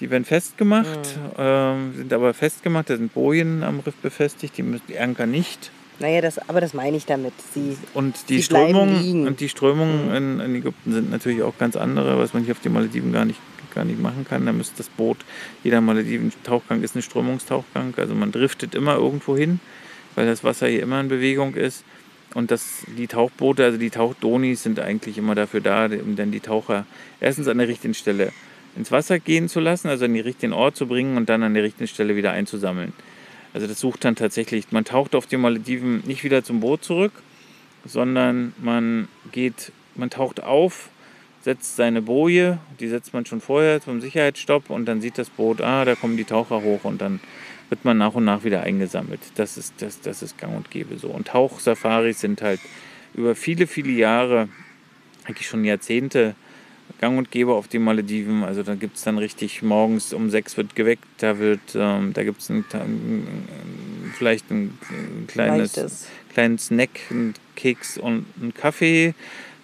[0.00, 4.84] Die werden festgemacht, ähm, sind aber festgemacht, da sind Bojen am Riff befestigt, die, müssen,
[4.88, 5.70] die Anker nicht.
[6.00, 7.32] Naja, das, aber das meine ich damit.
[7.52, 9.20] Sie, Und die Strömungen.
[9.20, 9.26] Mhm.
[9.28, 12.60] und die Strömungen in, in Ägypten sind natürlich auch ganz andere, was man hier auf
[12.60, 13.38] den Malediven gar nicht,
[13.72, 14.44] gar nicht machen kann.
[14.46, 15.18] Da müsste das Boot,
[15.62, 19.60] jeder Malediven-Tauchgang ist ein Strömungstauchgang, also man driftet immer irgendwo hin,
[20.16, 21.84] weil das Wasser hier immer in Bewegung ist.
[22.34, 26.40] Und das, die Tauchboote, also die Tauchdonis sind eigentlich immer dafür da, um dann die
[26.40, 26.84] Taucher
[27.20, 28.32] erstens an der richtigen Stelle
[28.76, 31.54] ins Wasser gehen zu lassen, also an den richtigen Ort zu bringen und dann an
[31.54, 32.92] der richtigen Stelle wieder einzusammeln.
[33.52, 37.12] Also das sucht dann tatsächlich, man taucht auf den Malediven nicht wieder zum Boot zurück,
[37.84, 40.88] sondern man geht, man taucht auf,
[41.42, 45.60] setzt seine Boje, die setzt man schon vorher zum Sicherheitsstopp und dann sieht das Boot,
[45.60, 47.20] ah, da kommen die Taucher hoch und dann
[47.68, 49.20] wird man nach und nach wieder eingesammelt.
[49.36, 51.08] Das ist, das, das ist gang und gäbe so.
[51.08, 52.60] Und Tauchsafaris sind halt
[53.14, 54.48] über viele, viele Jahre,
[55.24, 56.34] eigentlich schon Jahrzehnte,
[57.00, 58.44] gang und gäbe auf den Malediven.
[58.44, 62.24] Also da gibt es dann richtig, morgens um sechs wird geweckt, da wird, ähm, da
[62.24, 62.52] gibt es
[64.16, 66.06] vielleicht ein, ein kleines, Leichtes.
[66.32, 69.14] kleinen Snack, einen Keks und einen Kaffee.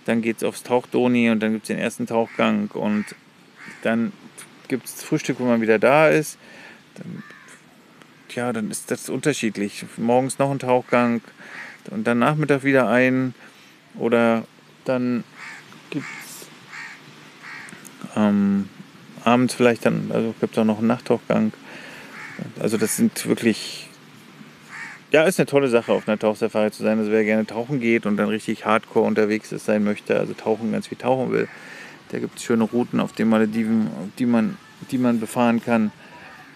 [0.07, 3.05] Dann geht es aufs Tauchdoni und dann gibt es den ersten Tauchgang und
[3.83, 4.13] dann
[4.69, 6.39] gibt es Frühstück, wo man wieder da ist.
[6.97, 7.23] Dann,
[8.35, 9.85] ja, dann ist das unterschiedlich.
[9.97, 11.21] Morgens noch ein Tauchgang
[11.91, 13.35] und dann Nachmittag wieder ein.
[13.99, 14.45] Oder
[14.85, 15.25] dann
[15.91, 16.20] gibt es
[18.17, 18.69] ähm,
[19.25, 21.53] abends vielleicht dann, also gibt es auch noch einen Nachttauchgang.
[22.59, 23.89] Also das sind wirklich,
[25.13, 26.99] ja, ist eine tolle Sache, auf einer Tauchsafari zu sein.
[26.99, 30.73] Also wer gerne tauchen geht und dann richtig hardcore unterwegs ist, sein möchte, also tauchen
[30.73, 31.49] ganz viel tauchen will,
[32.11, 34.57] da gibt es schöne Routen auf den Malediven, die man,
[34.91, 35.93] die man befahren kann.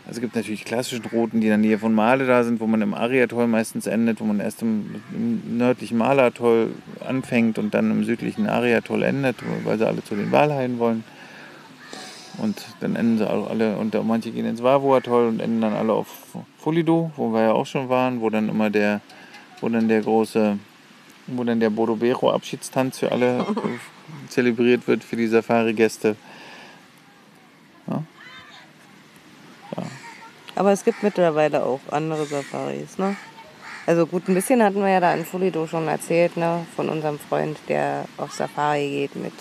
[0.06, 2.60] Also es gibt natürlich die klassischen Routen, die in der Nähe von Male da sind,
[2.60, 6.72] wo man im Ari-Atoll meistens endet, wo man erst im, im nördlichen Male-Atoll
[7.06, 11.04] anfängt und dann im südlichen Ari-Atoll endet, weil sie alle zu den Walhaien wollen.
[12.38, 16.08] Und dann enden sie alle, und manche gehen ins Wavu-Atoll und enden dann alle auf
[16.58, 19.00] Fulido, wo wir ja auch schon waren, wo dann immer der,
[19.60, 20.58] wo dann der große
[21.26, 23.46] wo dann der Bodobero-Abschiedstanz für alle
[24.28, 26.16] zelebriert wird, für die Safari-Gäste.
[30.56, 33.16] Aber es gibt mittlerweile auch andere Safaris, ne?
[33.86, 36.64] Also gut, ein bisschen hatten wir ja da in Fulido schon erzählt, ne?
[36.76, 39.32] Von unserem Freund, der auf Safari geht mit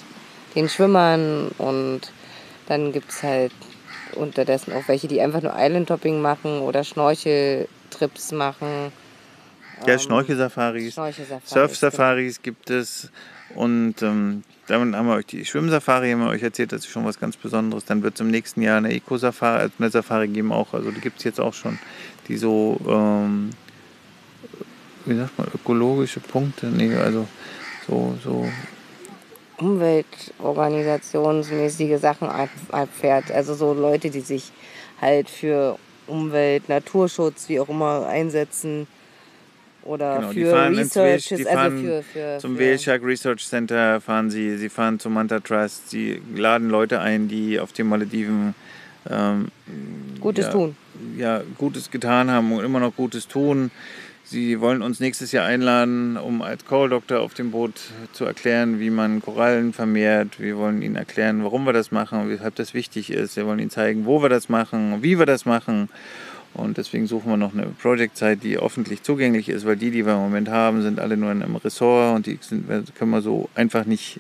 [0.55, 2.11] den Schwimmern und
[2.67, 3.51] dann gibt es halt
[4.15, 8.91] unterdessen auch welche, die einfach nur Island-Topping machen oder Schnorcheltrips machen.
[9.87, 13.09] Ja, Schnorchel-Safaris, Schnorchel-Safaris, Surf-Safaris gibt es.
[13.55, 17.05] Und ähm, damit haben wir euch die Schwimmsafari, haben wir euch erzählt, das ist schon
[17.05, 17.85] was ganz Besonderes.
[17.85, 21.01] Dann wird es im nächsten Jahr eine Eco-Safari, also eine Safari geben auch, also die
[21.01, 21.77] gibt es jetzt auch schon,
[22.27, 23.49] die so, ähm,
[25.05, 27.27] wie sagt man, ökologische Punkte, nee, also
[27.87, 28.47] so, so
[29.63, 33.31] Umweltorganisationsmäßige Sachen ab- abfährt.
[33.31, 34.51] Also so Leute, die sich
[35.01, 38.87] halt für Umwelt, Naturschutz, wie auch immer einsetzen.
[39.83, 44.29] Oder Genau, für Researches, die also für, für, Zum für Whale Shark Research Center fahren
[44.29, 48.55] sie, sie fahren zum Manta Trust, sie laden Leute ein, die auf den Malediven
[49.09, 49.49] ähm,
[50.21, 50.77] Gutes ja, tun.
[51.17, 53.71] ja, Gutes getan haben und immer noch Gutes tun.
[54.33, 57.79] Sie wollen uns nächstes Jahr einladen, um als Call Doctor auf dem Boot
[58.13, 60.39] zu erklären, wie man Korallen vermehrt.
[60.39, 63.35] Wir wollen ihnen erklären, warum wir das machen, weshalb das wichtig ist.
[63.35, 65.87] Wir wollen ihnen zeigen, wo wir das machen, wie wir das machen.
[66.55, 70.13] Und deswegen suchen wir noch eine Projektzeit, die öffentlich zugänglich ist, weil die, die wir
[70.13, 72.65] im Moment haben, sind alle nur in einem Ressort und die sind,
[72.95, 74.19] können wir so einfach nicht,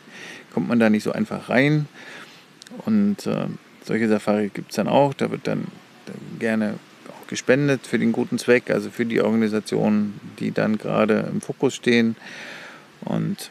[0.53, 1.87] kommt man da nicht so einfach rein.
[2.85, 3.47] Und äh,
[3.83, 5.15] solche Safari gibt es dann auch.
[5.15, 5.65] Da wird dann,
[6.37, 6.75] gerne
[7.33, 12.15] gespendet für den guten Zweck, also für die Organisationen, die dann gerade im Fokus stehen.
[13.05, 13.49] Und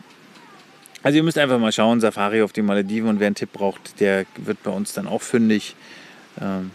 [1.02, 3.98] also ihr müsst einfach mal schauen, Safari auf die Malediven und wer einen Tipp braucht,
[3.98, 5.74] der wird bei uns dann auch fündig.
[6.40, 6.70] Ähm,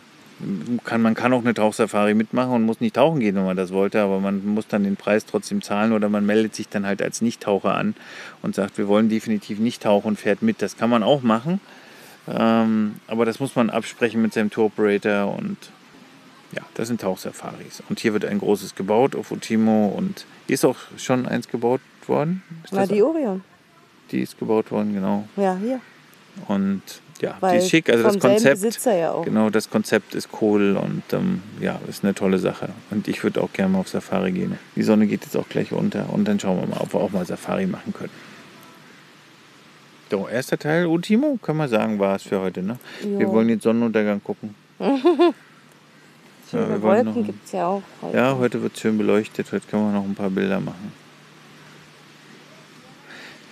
[0.84, 3.72] kann, man kann auch eine Tauchsafari mitmachen und muss nicht tauchen gehen, wenn man das
[3.72, 7.02] wollte, aber man muss dann den Preis trotzdem zahlen oder man meldet sich dann halt
[7.02, 7.96] als Nichttaucher an
[8.42, 10.62] und sagt, wir wollen definitiv nicht tauchen und fährt mit.
[10.62, 11.62] Das kann man auch machen,
[12.28, 15.58] ähm, aber das muss man absprechen mit seinem Tour Operator und
[16.54, 17.84] ja, das sind Tauchsafaris.
[17.90, 21.82] Und hier wird ein großes gebaut auf Utimo und hier ist auch schon eins gebaut
[22.08, 22.42] worden.
[22.64, 23.44] Ist das- die Orion.
[24.12, 25.28] die ist gebaut worden, genau.
[25.36, 25.80] Ja, hier.
[26.48, 26.82] Und
[27.20, 27.90] ja, Weil die ist schick.
[27.90, 29.26] Also das Konzept, Besitzer ja auch.
[29.26, 32.70] genau, das Konzept ist cool und ähm, ja, ist eine tolle Sache.
[32.92, 34.58] Und ich würde auch gerne mal auf Safari gehen.
[34.76, 37.10] Die Sonne geht jetzt auch gleich unter und dann schauen wir mal, ob wir auch
[37.10, 38.12] mal Safari machen können.
[40.12, 42.62] So, erster Teil Ultimo, kann man sagen, war es für heute.
[42.62, 42.78] Ne?
[43.02, 44.56] Wir wollen jetzt Sonnenuntergang gucken.
[46.52, 47.82] Schöne wollen Wolken gibt es ja auch.
[48.02, 48.18] heute.
[48.18, 49.52] Ja, heute wird schön beleuchtet.
[49.52, 50.92] Heute können wir noch ein paar Bilder machen.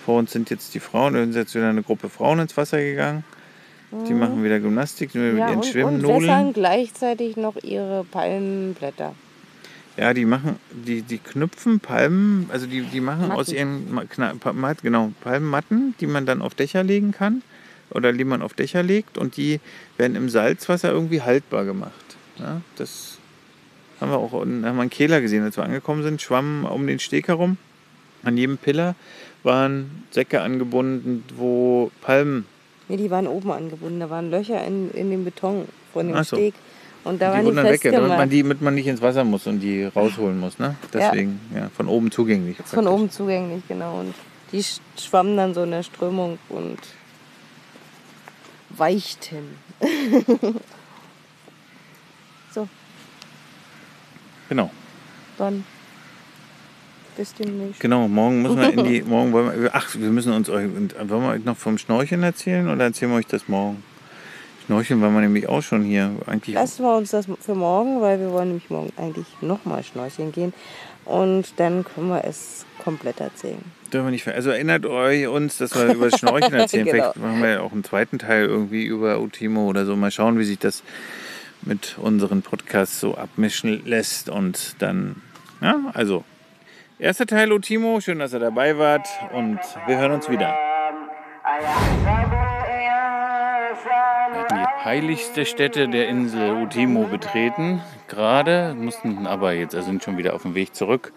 [0.04, 1.14] Vor uns sind jetzt die Frauen.
[1.14, 3.24] Da sind jetzt wieder eine Gruppe Frauen ins Wasser gegangen.
[4.08, 5.38] Die machen wieder Gymnastik mit Mhm.
[5.38, 6.22] ja, ihren und, und Schwimmnudeln.
[6.22, 9.14] wässern gleichzeitig noch ihre Palmenblätter.
[9.96, 13.54] Ja, die machen, die, die knüpfen Palmen, also die, die machen aus Matten.
[13.56, 17.42] ihren Ma- Kna- Pa- Mat- genau, Palmenmatten, die man dann auf Dächer legen kann
[17.90, 19.60] oder die man auf Dächer legt und die
[19.96, 21.92] werden im Salzwasser irgendwie haltbar gemacht.
[22.38, 23.18] Ja, das
[24.00, 26.98] haben wir auch haben wir einen Kehler gesehen, als wir angekommen sind, schwammen um den
[26.98, 27.56] Steg herum.
[28.22, 28.94] An jedem Pillar
[29.42, 32.46] waren Säcke angebunden, wo Palmen,
[32.88, 33.98] Nee, die waren oben angebunden.
[34.00, 36.36] Da waren Löcher in, in dem Beton von dem Ach so.
[36.36, 36.54] Steg.
[37.04, 39.24] Und da die waren die dann weg, damit man, die, damit man nicht ins Wasser
[39.24, 40.58] muss und die rausholen muss.
[40.58, 40.74] Ne?
[40.92, 41.68] Deswegen, ja.
[41.76, 42.56] von oben zugänglich.
[42.64, 44.00] Von oben zugänglich, genau.
[44.00, 44.14] Und
[44.52, 46.78] die sch- schwammen dann so in der Strömung und
[48.70, 49.56] weichten.
[54.48, 54.70] Genau.
[55.38, 55.64] dann
[57.16, 57.80] bis demnächst.
[57.80, 59.02] Genau, morgen müssen wir in die.
[59.06, 59.70] Morgen wollen wir.
[59.72, 60.66] Ach, wir müssen uns euch.
[60.66, 63.82] und Wollen wir euch noch vom Schnorcheln erzählen oder erzählen wir euch das morgen?
[64.66, 66.10] Schnorcheln waren wir nämlich auch schon hier.
[66.26, 66.54] Eigentlich.
[66.54, 70.52] Lassen wir uns das für morgen, weil wir wollen nämlich morgen eigentlich nochmal schnorcheln gehen.
[71.04, 73.62] Und dann können wir es komplett erzählen.
[73.92, 76.84] Dürfen wir nicht also erinnert euch uns, dass wir über das Schnorcheln erzählen.
[76.84, 77.12] Genau.
[77.12, 79.94] Vielleicht machen wir ja auch einen zweiten Teil irgendwie über Utimo oder so.
[79.94, 80.82] Mal schauen, wie sich das
[81.66, 84.28] mit unseren Podcasts so abmischen lässt.
[84.28, 85.22] Und dann,
[85.60, 86.24] ja, also.
[86.98, 90.56] Erster Teil Utimo, schön, dass ihr dabei wart und wir hören uns wieder.
[94.50, 100.34] Die heiligste Stätte der Insel Utimo betreten, gerade, mussten aber jetzt, also sind schon wieder
[100.34, 101.12] auf dem Weg zurück.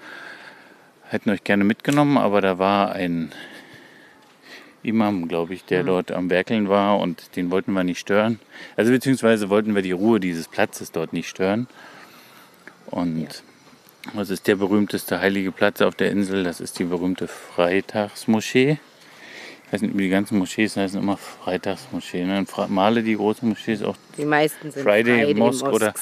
[1.07, 3.31] Hätten euch gerne mitgenommen, aber da war ein
[4.89, 8.39] Imam, glaube ich, der dort am Werkeln war und den wollten wir nicht stören.
[8.75, 11.67] Also beziehungsweise wollten wir die Ruhe dieses Platzes dort nicht stören.
[12.87, 13.43] Und
[14.13, 16.43] was ist der berühmteste heilige Platz auf der Insel?
[16.43, 18.79] Das ist die berühmte Freitagsmoschee.
[19.65, 22.25] Ich weiß nicht, wie die ganzen Moschees heißen immer Freitagsmoschee.
[22.25, 22.45] Ne?
[22.69, 25.93] Male, die große Moschee, ist auch Die meisten sind Friday, Friday Mosque oder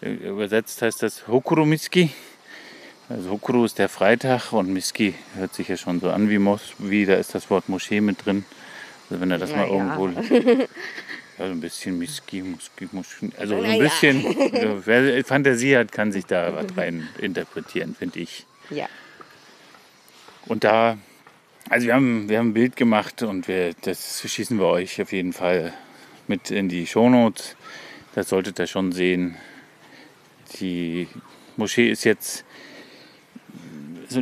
[0.00, 2.10] äh, übersetzt heißt das Hokuromitski.
[3.08, 6.74] Also Hokuru ist der Freitag und Miski hört sich ja schon so an wie Mos,
[6.78, 8.44] wie da ist das Wort Moschee mit drin.
[9.08, 9.98] Also wenn er das mal Na ja.
[9.98, 10.68] irgendwo.
[11.38, 13.30] Ja, so ein bisschen Miski, Muski, Muski.
[13.36, 14.24] Also so ein bisschen.
[14.54, 18.46] Also, wer Fantasie hat, kann sich da was rein interpretieren, finde ich.
[18.70, 18.88] Ja.
[20.46, 20.96] Und da,
[21.68, 25.12] also wir haben, wir haben ein Bild gemacht und wir, das schießen wir euch auf
[25.12, 25.74] jeden Fall
[26.26, 27.54] mit in die Shownotes.
[28.14, 29.36] Das solltet ihr schon sehen.
[30.58, 31.06] Die
[31.58, 32.45] Moschee ist jetzt.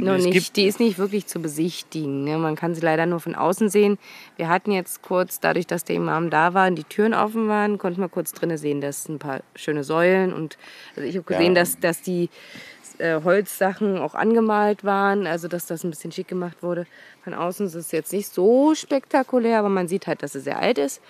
[0.01, 2.25] So, Noch es nicht, die ist nicht wirklich zu besichtigen.
[2.25, 2.39] Ne?
[2.39, 3.99] Man kann sie leider nur von außen sehen.
[4.37, 7.79] Wir hatten jetzt kurz, dadurch, dass der Imam da war und die Türen offen waren,
[7.79, 10.59] konnten wir kurz drinnen sehen, dass ein paar schöne Säulen und
[10.97, 11.63] also ich habe gesehen, Ja.
[11.63, 12.29] dass, dass die
[12.99, 16.87] äh, Holzsachen auch angemalt waren, also dass das ein bisschen schick gemacht wurde.
[17.25, 20.59] Von außen ist es jetzt nicht so spektakulär, aber man sieht halt, dass sie sehr
[20.59, 21.01] alt ist.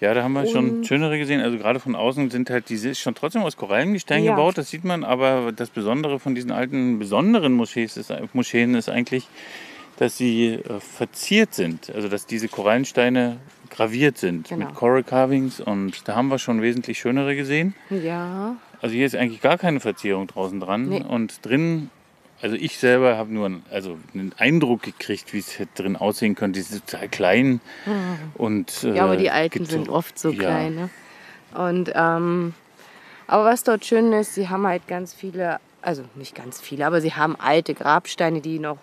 [0.00, 1.40] Ja, da haben wir schon Und- schönere gesehen.
[1.40, 4.32] Also gerade von außen sind halt diese ist schon trotzdem aus Korallengestein Ja.
[4.34, 5.04] gebaut, das sieht man.
[5.04, 9.26] Aber das Besondere von diesen alten besonderen Moschees ist, Moscheen ist eigentlich,
[9.98, 11.90] dass sie äh, verziert sind.
[11.94, 13.38] Also dass diese Korallensteine
[13.70, 14.66] graviert sind Genau.
[14.66, 17.74] mit Coral Carvings und da haben wir schon wesentlich schönere gesehen.
[17.90, 21.02] Ja, Also hier ist eigentlich gar keine Verzierung draußen dran Nee.
[21.02, 21.88] und drin,
[22.42, 26.58] also ich selber habe nur einen, also einen Eindruck gekriegt, wie es drin aussehen könnte.
[26.60, 27.60] Die sind total klein
[28.34, 28.94] und äh, Mhm.
[28.96, 30.38] ja aber die alten sind oft so ja.
[30.40, 30.74] klein.
[30.74, 30.90] Ne?
[31.54, 32.54] Und ähm,
[33.26, 37.00] aber was dort schön ist, sie haben halt ganz viele, also nicht ganz viele, aber
[37.00, 38.78] sie haben alte Grabsteine, die noch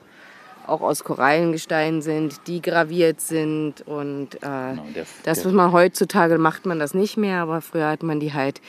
[0.66, 6.38] auch aus Korallengestein sind, die graviert sind und äh, Genau, der, das muss man heutzutage
[6.38, 8.62] macht man das nicht mehr, aber früher hat man die halt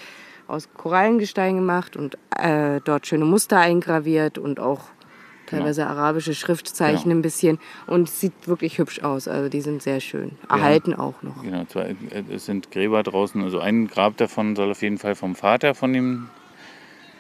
[0.48, 4.80] aus Korallengestein gemacht und äh, dort schöne Muster eingraviert und auch
[5.46, 7.16] teilweise arabische Schriftzeichen Genau.
[7.16, 9.28] ein bisschen und es sieht wirklich hübsch aus.
[9.28, 10.32] Also die sind sehr schön.
[10.48, 11.42] Erhalten auch noch.
[11.42, 13.42] Genau, zwei, äh, es sind Gräber draußen.
[13.42, 16.28] Also ein Grab davon soll auf jeden Fall vom Vater von dem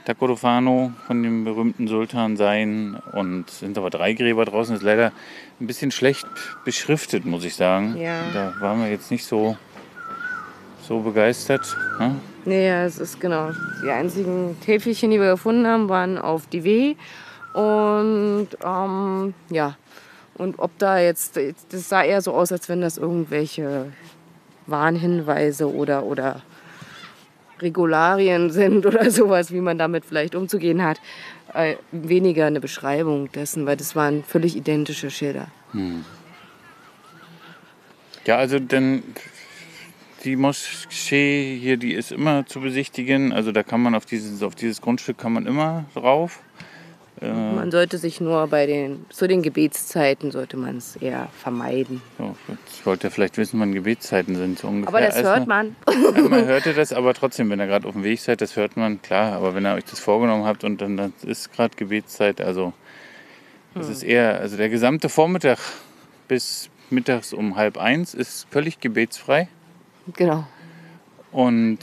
[0.04, 2.98] Takodofano, von dem berühmten Sultan sein.
[3.12, 4.74] Und es sind aber drei Gräber draußen.
[4.74, 5.12] Das ist leider
[5.60, 6.26] ein bisschen schlecht
[6.64, 7.96] beschriftet, muss ich sagen.
[7.96, 8.20] Ja.
[8.32, 9.56] Da waren wir jetzt nicht so,
[10.82, 11.76] so begeistert.
[11.98, 12.16] Ne?
[12.44, 13.50] Nee, es ist genau.
[13.82, 16.94] Die einzigen Täfelchen, die wir gefunden haben, waren auf die W.
[17.54, 19.76] Und ähm, ja,
[20.34, 23.92] und ob da jetzt, das sah eher so aus, als wenn das irgendwelche
[24.66, 26.42] Warnhinweise oder, oder
[27.60, 31.00] Regularien sind oder sowas, wie man damit vielleicht umzugehen hat.
[31.54, 35.48] Äh, weniger eine Beschreibung dessen, weil das waren völlig identische Schilder.
[38.26, 39.02] Ja, also denn
[40.24, 43.32] die Moschee hier, die ist immer zu besichtigen.
[43.32, 46.40] Also da kann man auf dieses, auf dieses Grundstück kann man immer drauf.
[47.20, 52.02] Man sollte sich nur bei den, zu den Gebetszeiten sollte man es eher vermeiden.
[52.18, 54.58] So, jetzt wollt ihr vielleicht wissen, wann Gebetszeiten sind.
[54.58, 54.88] So ungefähr.
[54.88, 55.76] Aber das Also, hört man.
[55.88, 58.76] Ja, man hörte das, aber trotzdem, wenn ihr gerade auf dem Weg seid, das hört
[58.76, 59.32] man, klar.
[59.34, 62.72] Aber wenn ihr euch das vorgenommen habt und dann das ist gerade Gebetszeit, also
[63.74, 65.58] das ist eher, also der gesamte Vormittag
[66.28, 69.48] bis mittags um halb eins ist völlig gebetsfrei.
[70.12, 70.46] Genau.
[71.32, 71.78] Und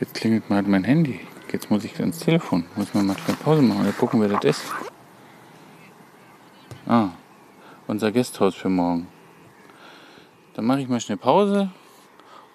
[0.00, 1.20] jetzt klingelt mal mein Handy.
[1.52, 2.64] Jetzt muss ich ans Telefon.
[2.76, 4.64] Muss man mal schnell Pause machen oder gucken, wer das ist.
[6.86, 7.10] Ah,
[7.86, 9.06] unser Gasthaus für morgen.
[10.54, 11.70] Dann mache ich mal schnell Pause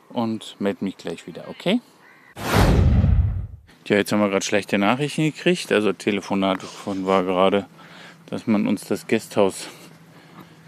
[0.10, 1.82] und melde mich gleich wieder, okay?
[3.84, 5.71] Tja, jetzt haben wir gerade schlechte Nachrichten gekriegt.
[5.71, 7.67] Also Telefonat von war gerade,
[8.28, 9.67] dass man uns das Gasthaus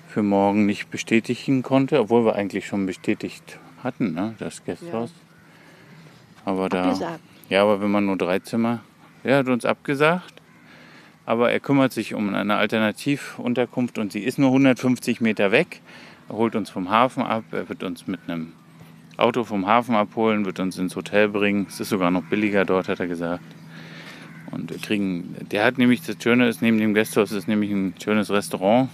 [0.10, 5.14] für morgen nicht bestätigen konnte, obwohl wir eigentlich schon bestätigt hatten, ne, das Gasthaus.
[6.46, 6.86] Aber da.
[6.86, 7.20] Abgesagt.
[7.50, 8.82] Ja, aber wenn man nur drei Zimmer.
[9.24, 10.34] Er hat uns abgesagt.
[11.26, 15.82] Aber er kümmert sich um eine Alternativunterkunft und sie ist nur 150 Meter weg.
[16.28, 17.44] Er holt uns vom Hafen ab.
[17.52, 18.54] Er wird uns mit einem
[19.18, 21.68] Auto vom Hafen abholen, wird uns ins Hotel bringen.
[21.70, 23.44] Es ist sogar noch billiger dort, hat er gesagt.
[24.50, 27.94] Und wir kriegen, der hat nämlich, das Schöne ist, neben dem Gasthaus ist nämlich ein
[28.02, 28.90] schönes Restaurant,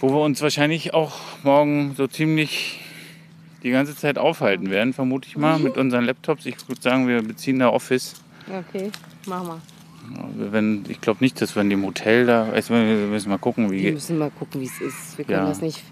[0.00, 2.80] wo wir uns wahrscheinlich auch morgen so ziemlich
[3.62, 6.46] die ganze Zeit aufhalten werden, vermute ich mal, mit unseren Laptops.
[6.46, 8.14] Ich würde sagen, wir beziehen da Office.
[8.48, 8.90] Okay,
[9.26, 9.60] mach mal.
[10.34, 13.70] Wenn, ich glaube nicht, dass wir in dem Hotel da, also wir müssen mal gucken,
[13.70, 15.18] Wir wie müssen mal gucken, wie es ist.
[15.18, 15.48] Wir können Ja.
[15.48, 15.82] das nicht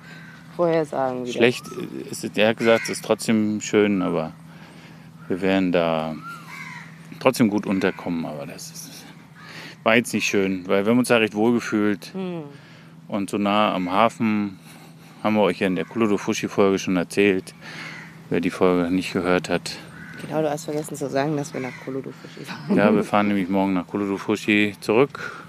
[0.56, 1.24] vorher sagen.
[1.26, 1.66] Wie schlecht
[2.10, 2.30] ist es.
[2.36, 4.32] Er hat gesagt, es ist trotzdem schön, aber
[5.28, 6.16] wir werden da
[7.20, 8.24] trotzdem gut unterkommen.
[8.24, 9.04] Aber das ist,
[9.84, 12.12] war jetzt nicht schön, weil wir haben uns da recht wohl gefühlt.
[13.08, 14.58] Und so nah am Hafen
[15.22, 17.54] haben wir euch ja in der Kulodo-Fushi-Folge schon erzählt.
[18.30, 19.76] Wer die Folge nicht gehört hat,
[20.20, 22.76] genau, du hast vergessen zu sagen, dass wir nach Kolodo fahren.
[22.76, 25.46] Ja, wir fahren nämlich morgen nach Kuludufushi zurück,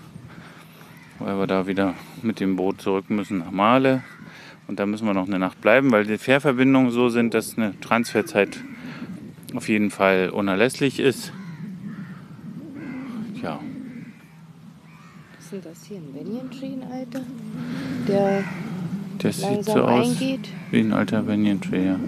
[1.19, 4.03] weil wir da wieder mit dem Boot zurück müssen nach Male.
[4.67, 7.77] Und da müssen wir noch eine Nacht bleiben, weil die Fährverbindungen so sind, dass eine
[7.81, 8.63] Transferzeit
[9.55, 11.33] auf jeden Fall unerlässlich ist.
[13.41, 13.59] ja,
[15.35, 15.97] Was ist denn das hier?
[15.97, 17.21] Ein Banyan Tree, ein alter?
[18.07, 18.43] Der
[19.17, 20.47] das sieht so aus eingeht.
[20.71, 21.99] wie ein alter Banyan Tree, ja.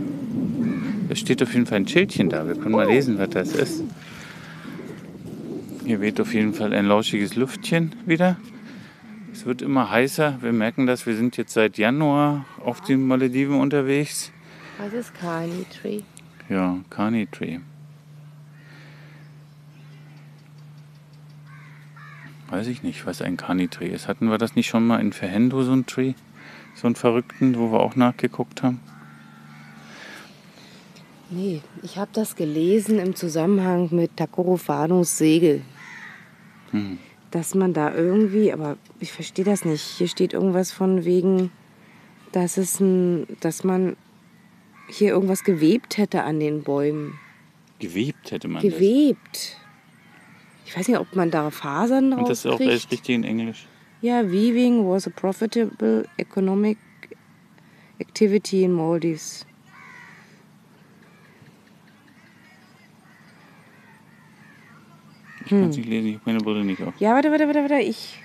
[1.10, 2.48] Es steht auf jeden Fall ein Schildchen da.
[2.48, 3.84] Wir können mal lesen, was das ist.
[5.86, 8.38] Hier weht auf jeden Fall ein lauschiges Lüftchen wieder.
[9.34, 10.38] Es wird immer heißer.
[10.42, 11.06] Wir merken das.
[11.06, 14.32] Wir sind jetzt seit Januar auf den Malediven unterwegs.
[14.78, 16.02] Was ist Kani Tree?
[16.50, 17.60] Ja, Carney Tree.
[22.52, 24.10] Weiß ich nicht, was ein Carney Tree ist.
[24.10, 26.16] Hatten wir das nicht schon mal in Verhendo, so ein Tree?
[26.76, 28.82] So einen Verrückten, wo wir auch nachgeguckt haben?
[31.30, 35.62] Nee, ich habe das gelesen im Zusammenhang mit Takoro Fanos Segel.
[36.72, 36.98] Hm.
[37.32, 39.82] Dass man da irgendwie, aber ich verstehe das nicht.
[39.82, 41.52] Hier steht irgendwas von wegen,
[42.34, 43.96] dass es ein, dass man
[44.90, 47.18] hier irgendwas gewebt hätte an den Bäumen.
[47.80, 49.58] Gewebt hätte man Gewebt.
[50.72, 52.72] Ich weiß nicht, ob man da Fasern drauf Und das ist auch kriegt.
[52.72, 53.68] richtig in Englisch.
[54.02, 56.78] Ja, weaving was a profitable economic
[58.00, 59.46] activity in Maldives.
[65.44, 66.94] Ich kann es nicht lesen, ich habe meine Brille nicht auf.
[67.00, 67.80] Ja, warte, warte, warte, warte.
[67.82, 68.24] Ich.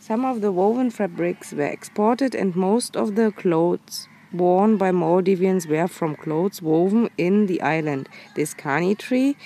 [0.00, 5.68] Some of the woven fabrics were exported and most of the clothes worn by Maldivians
[5.68, 8.08] were from clothes woven in the island.
[8.34, 9.36] This kani tree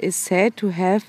[0.00, 1.04] is said to have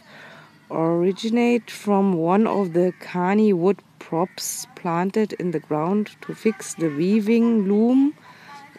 [0.73, 6.89] originated from one of the kani wood props planted in the ground to fix the
[6.89, 8.13] weaving loom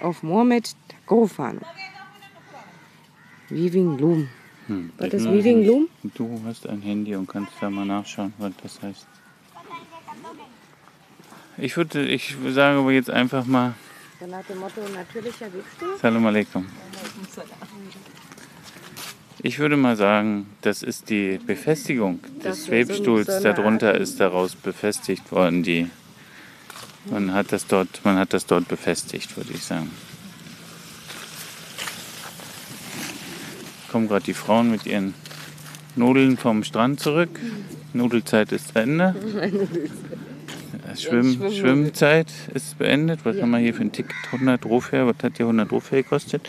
[0.01, 0.75] of Mohammed
[1.07, 1.63] Gofan.
[3.51, 4.29] Weaving loom.
[4.67, 4.93] Hm.
[4.99, 5.67] Was ist Weaving.
[5.67, 5.89] Loom?
[6.15, 9.07] Du hast ein Handy und kannst da mal nachschauen, was das heißt.
[11.59, 13.75] Ich würde, ich sage aber jetzt einfach mal
[14.21, 15.99] Dann nach dem Motto natürlicher Webstuhl.
[16.01, 16.67] Salam alaikum.
[19.47, 23.27] Ich würde mal sagen, das ist die Befestigung des Webstuhls.
[23.43, 25.63] Darunter ist daraus befestigt worden.
[25.63, 25.91] Die,
[27.11, 29.91] man, hat das dort, man hat das dort befestigt, würde ich sagen.
[33.93, 35.13] Kommen gerade die Frauen mit ihren
[35.95, 37.39] Nudeln vom Strand zurück.
[37.93, 39.15] Nudelzeit ist zu Ende.
[40.97, 41.53] Schwimm, Schwimmnudel.
[41.53, 43.21] Schwimmzeit ist beendet.
[43.25, 43.43] Was Ja.
[43.43, 44.17] haben wir hier für ein Ticket?
[44.33, 45.07] 100 Rufher.
[45.07, 46.49] Was hat die 100 Rufher gekostet?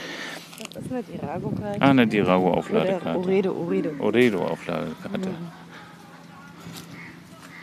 [0.75, 1.81] Das ist eine Dirago-Karte.
[1.81, 3.17] Ah, eine Dirago-Aufladekarte.
[3.17, 3.91] Oredo, Oredo.
[3.97, 5.29] Oredo-Aufladekarte.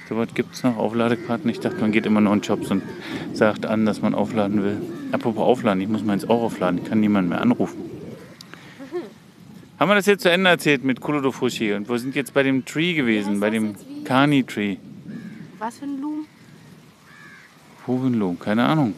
[0.09, 1.51] So was gibt es noch, Aufladekarten?
[1.51, 2.83] Ich dachte, man geht immer nur in Jobs und
[3.35, 4.81] sagt an, dass man aufladen will.
[5.13, 6.81] Apropos aufladen, ich muss meins auch aufladen.
[6.83, 7.83] Ich kann niemanden mehr anrufen.
[9.79, 11.75] Haben wir das jetzt zu Ende erzählt mit Kurodofushi?
[11.75, 14.77] Und wir sind jetzt bei dem Tree gewesen, bei dem Kani Tree.
[15.59, 16.25] Was für ein Loom?
[17.87, 18.95] Hohenloh, keine Ahnung.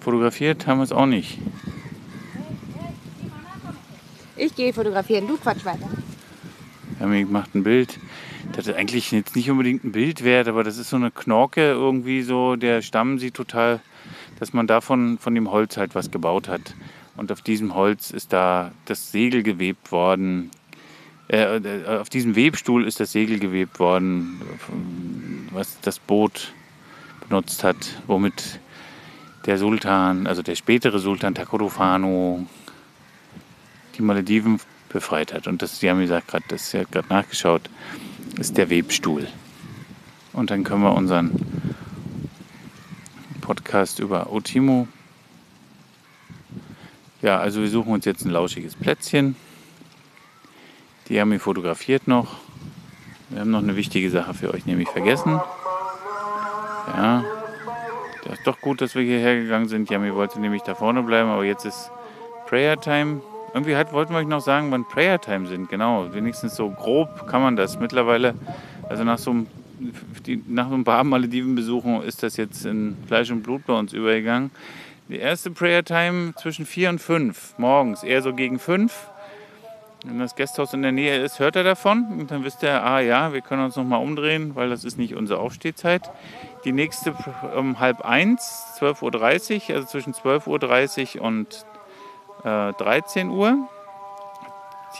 [0.00, 1.38] Fotografiert haben wir es auch nicht.
[4.36, 5.88] Ich gehe fotografieren, du quatsch weiter.
[6.98, 7.98] Wir haben gemacht ein Bild.
[8.52, 11.60] Das ist eigentlich jetzt nicht unbedingt ein Bild wert, aber das ist so eine Knorke
[11.60, 12.56] irgendwie so.
[12.56, 13.80] Der Stamm sieht total,
[14.38, 16.74] dass man davon von dem Holz halt was gebaut hat.
[17.16, 20.50] Und auf diesem Holz ist da das Segel gewebt worden.
[21.28, 24.40] Äh, äh, auf diesem Webstuhl ist das Segel gewebt worden,
[25.50, 26.52] was das Boot
[27.28, 27.76] benutzt hat,
[28.06, 28.60] womit
[29.48, 32.44] der Sultan, also der spätere Sultan Takodofano,
[33.96, 35.46] die Malediven befreit hat.
[35.46, 37.62] Und das, die haben gesagt, gerade, das hat gerade nachgeschaut,
[38.38, 39.26] ist der Webstuhl.
[40.34, 41.30] Und dann können wir unseren
[43.40, 44.86] Podcast über Otimo.
[47.22, 49.34] Ja, also wir suchen uns jetzt ein lauschiges Plätzchen.
[51.08, 52.36] Die haben wir fotografiert noch.
[53.30, 55.40] Wir haben noch eine wichtige Sache für euch nämlich vergessen.
[56.88, 57.24] Ja,
[58.28, 59.88] das ist doch gut, dass wir hierher gegangen sind.
[59.88, 61.90] Yami wollte nämlich da vorne bleiben, aber jetzt ist
[62.46, 63.22] Prayer Time.
[63.54, 65.70] Irgendwie hat, wollten wir euch noch sagen, wann Prayer Time sind.
[65.70, 68.34] Genau, wenigstens so grob kann man das mittlerweile.
[68.88, 69.46] Also nach so einem,
[70.26, 73.94] die, nach so ein paar Malediven-Besuchen ist das jetzt in Fleisch und Blut bei uns
[73.94, 74.50] übergegangen.
[75.08, 78.92] Die erste Prayer Time zwischen 4 und 5 morgens, eher so gegen 5.
[80.04, 83.00] Wenn das Gasthaus in der Nähe ist, hört er davon und dann wisst ihr, ah
[83.00, 86.08] ja, wir können uns nochmal umdrehen, weil das ist nicht unsere Aufstehzeit.
[86.64, 87.14] Die nächste
[87.56, 91.66] um halb eins, 12.30 Uhr, also zwischen 12.30 Uhr und
[92.44, 93.68] äh, 13 Uhr.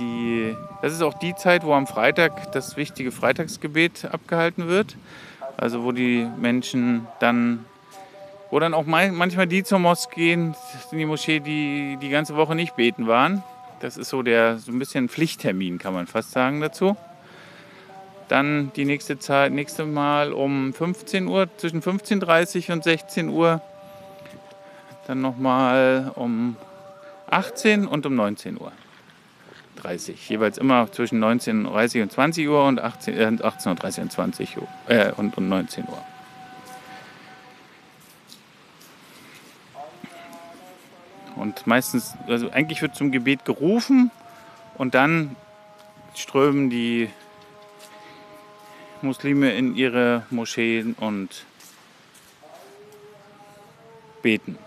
[0.01, 4.97] Die, das ist auch die Zeit, wo am Freitag das wichtige Freitagsgebet abgehalten wird.
[5.57, 7.65] Also wo die Menschen dann,
[8.51, 10.57] wo dann auch manchmal die zur Moschee gehen,
[10.91, 13.45] in die Moschee, die die ganze Woche nicht beten waren.
[13.81, 16.97] Das ist so der so ein bisschen Pflichttermin, kann man fast sagen dazu.
[18.29, 23.63] Dann die nächste Zeit, nächste Mal um 15 Uhr, zwischen 15.30 Uhr und 16 Uhr.
[25.07, 26.57] Dann nochmal um
[27.31, 28.73] 18 und um 19 Uhr.
[29.77, 30.29] 30.
[30.29, 35.13] Jeweils immer zwischen 19.30 und 20 Uhr und 18, äh, 18.30 und 20 Uhr äh,
[35.13, 36.03] und, und 19 Uhr.
[41.39, 44.11] Und meistens, also eigentlich wird zum Gebet gerufen
[44.77, 45.37] und dann
[46.15, 47.09] strömen die
[49.03, 51.45] Muslime in ihre Moscheen und
[54.23, 54.59] beten.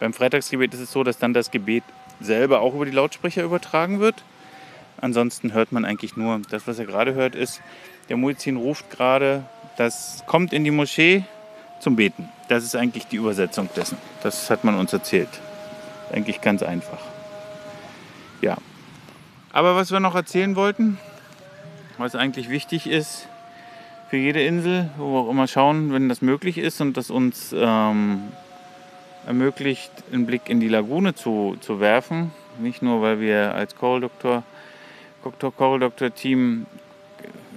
[0.00, 1.84] Beim Freitagsgebet ist es so, dass dann das Gebet
[2.20, 4.24] selber auch über die Lautsprecher übertragen wird.
[5.00, 7.60] Ansonsten hört man eigentlich nur, das was ihr gerade hört, ist,
[8.08, 9.44] der Muezzin ruft gerade,
[9.76, 11.24] das kommt in die Moschee
[11.80, 12.28] zum Beten.
[12.48, 13.98] Das ist eigentlich die Übersetzung dessen.
[14.22, 15.28] Das hat man uns erzählt.
[16.14, 17.00] Eigentlich ganz einfach.
[18.40, 18.56] Ja.
[19.52, 20.96] Aber was wir noch erzählen wollten,
[21.98, 23.26] was eigentlich wichtig ist
[24.10, 27.52] für jede Insel, wo wir auch immer schauen, wenn das möglich ist und das uns
[27.58, 28.28] ähm,
[29.26, 32.30] ermöglicht, einen Blick in die Lagune zu, zu werfen.
[32.60, 34.44] Nicht nur, weil wir als Coral Doctor,
[35.56, 36.66] Coral Doctor Team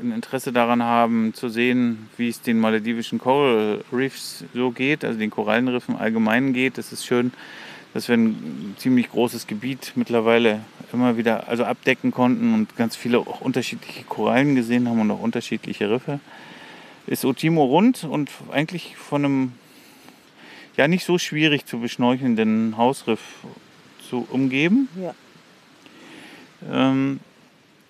[0.01, 5.20] ein Interesse daran haben, zu sehen, wie es den maledivischen Coral Reefs so geht, also
[5.20, 6.80] den Korallenriffen allgemein geht.
[6.80, 7.32] Es ist schön,
[7.97, 10.61] dass wir ein ziemlich großes Gebiet mittlerweile
[10.93, 15.19] immer wieder also abdecken konnten und ganz viele auch unterschiedliche Korallen gesehen haben und auch
[15.19, 16.19] unterschiedliche Riffe.
[17.07, 19.51] Ist Otimo rund und eigentlich von einem
[20.75, 23.19] ja nicht so schwierig zu beschnorchelnden Hausriff
[24.07, 24.89] zu umgeben.
[25.01, 25.15] Ja.
[26.71, 27.19] Ähm,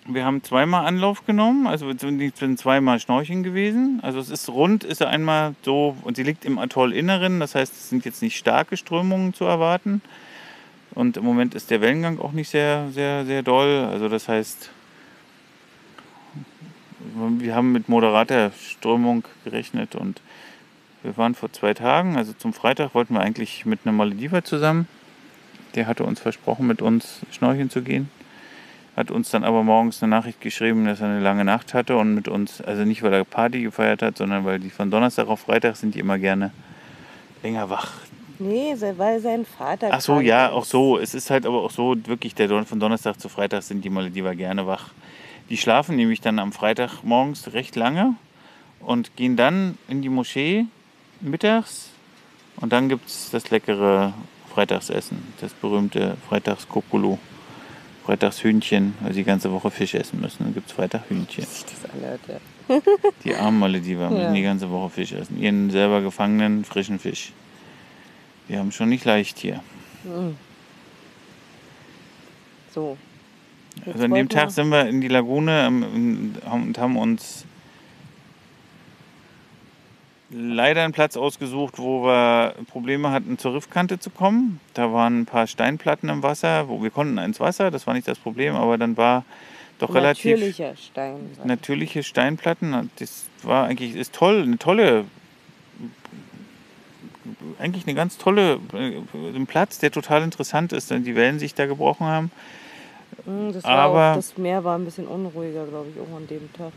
[0.08, 4.00] wir haben zweimal Anlauf genommen, also wir sind zweimal Schnorcheln gewesen.
[4.02, 7.90] Also es ist rund, ist einmal so und sie liegt im Atollinneren, das heißt, es
[7.90, 10.00] sind jetzt nicht starke Strömungen zu erwarten.
[10.94, 13.86] Und im Moment ist der Wellengang auch nicht sehr, sehr, sehr doll.
[13.90, 14.70] Also das heißt,
[17.38, 20.22] wir haben mit moderater Strömung gerechnet und
[21.02, 24.88] wir waren vor zwei Tagen, also zum Freitag wollten wir eigentlich mit einem Malediver zusammen.
[25.74, 28.10] Der hatte uns versprochen, mit uns schnorcheln zu gehen
[28.98, 32.16] hat uns dann aber morgens eine Nachricht geschrieben, dass er eine lange Nacht hatte und
[32.16, 35.40] mit uns, also nicht weil er Party gefeiert hat, sondern weil die von Donnerstag auf
[35.40, 36.50] Freitag sind die immer gerne
[37.44, 37.92] länger wach.
[38.40, 39.90] Nee, weil sein Vater.
[39.92, 40.98] Ach so, ja, auch so.
[40.98, 43.90] Es ist halt aber auch so, wirklich, der Don von Donnerstag zu Freitag sind die
[43.90, 44.90] Malediver gerne wach.
[45.48, 48.16] Die schlafen nämlich dann am Freitag morgens recht lange
[48.80, 50.66] und gehen dann in die Moschee
[51.20, 51.90] mittags
[52.56, 54.12] und dann gibt es das leckere
[54.52, 56.16] Freitagsessen, das berühmte
[58.08, 58.60] Freitagskokulu.
[58.60, 60.44] Freitagshühnchen, weil sie die ganze Woche Fisch essen müssen.
[60.44, 60.76] Dann gibt es.
[61.66, 62.38] Das anhört, ja.
[63.24, 64.32] Die armen Malediver müssen Ja.
[64.32, 65.38] die ganze Woche Fisch essen.
[65.40, 67.32] Ihren selber gefangenen frischen Fisch.
[68.48, 69.60] Die haben schon nicht leicht hier.
[72.74, 72.96] So.
[73.76, 77.44] Jetzt Also an dem Tag wir- sind wir in die Lagune ähm, und haben uns
[80.30, 84.60] leider einen Platz ausgesucht, wo wir Probleme hatten, zur Riffkante zu kommen.
[84.74, 88.06] Da waren ein paar Steinplatten im Wasser, wo wir konnten ins Wasser, das war nicht
[88.08, 89.24] das Problem, aber dann war
[89.78, 91.16] doch relativ Natürlicher Stein.
[91.44, 92.90] natürliche Steinplatten.
[92.98, 95.04] Das war eigentlich ist toll, eine tolle,
[97.58, 99.00] eigentlich eine ganz tolle, äh,
[99.34, 102.30] ein Platz, der total interessant ist, denn die Wellen sich da gebrochen haben.
[103.24, 106.52] Mm, Das, Aber- auch, das Meer war ein bisschen unruhiger, glaube ich, auch an dem
[106.52, 106.72] Tag.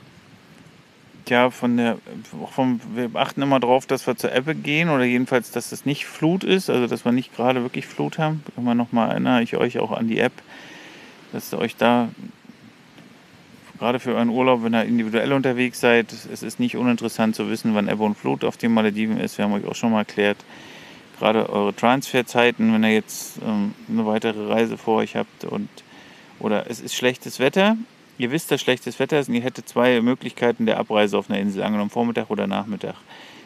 [1.29, 1.97] Ja, von der,
[2.51, 6.05] vom, wir achten immer drauf, dass wir zur Ebbe gehen oder jedenfalls, dass es nicht
[6.05, 8.43] Flut ist, also dass wir nicht gerade wirklich Flut haben.
[8.57, 10.33] Immer noch mal erinnere ich euch auch an die App,
[11.31, 12.09] dass ihr euch da
[13.79, 17.73] gerade für euren Urlaub, wenn ihr individuell unterwegs seid, es ist nicht uninteressant zu wissen,
[17.73, 19.39] wann Ebbe und Flut auf den Malediven ist.
[19.39, 20.37] Wir haben euch auch schon mal erklärt,
[21.17, 25.67] gerade eure Transferzeiten, wenn ihr jetzt ähm, eine weitere Reise vor euch habt und
[26.39, 27.77] oder es ist schlechtes Wetter.
[28.21, 31.39] Ihr wisst, dass schlechtes Wetter ist und ihr hättet zwei Möglichkeiten der Abreise auf einer
[31.39, 32.93] Insel, angenommen Vormittag oder Nachmittag.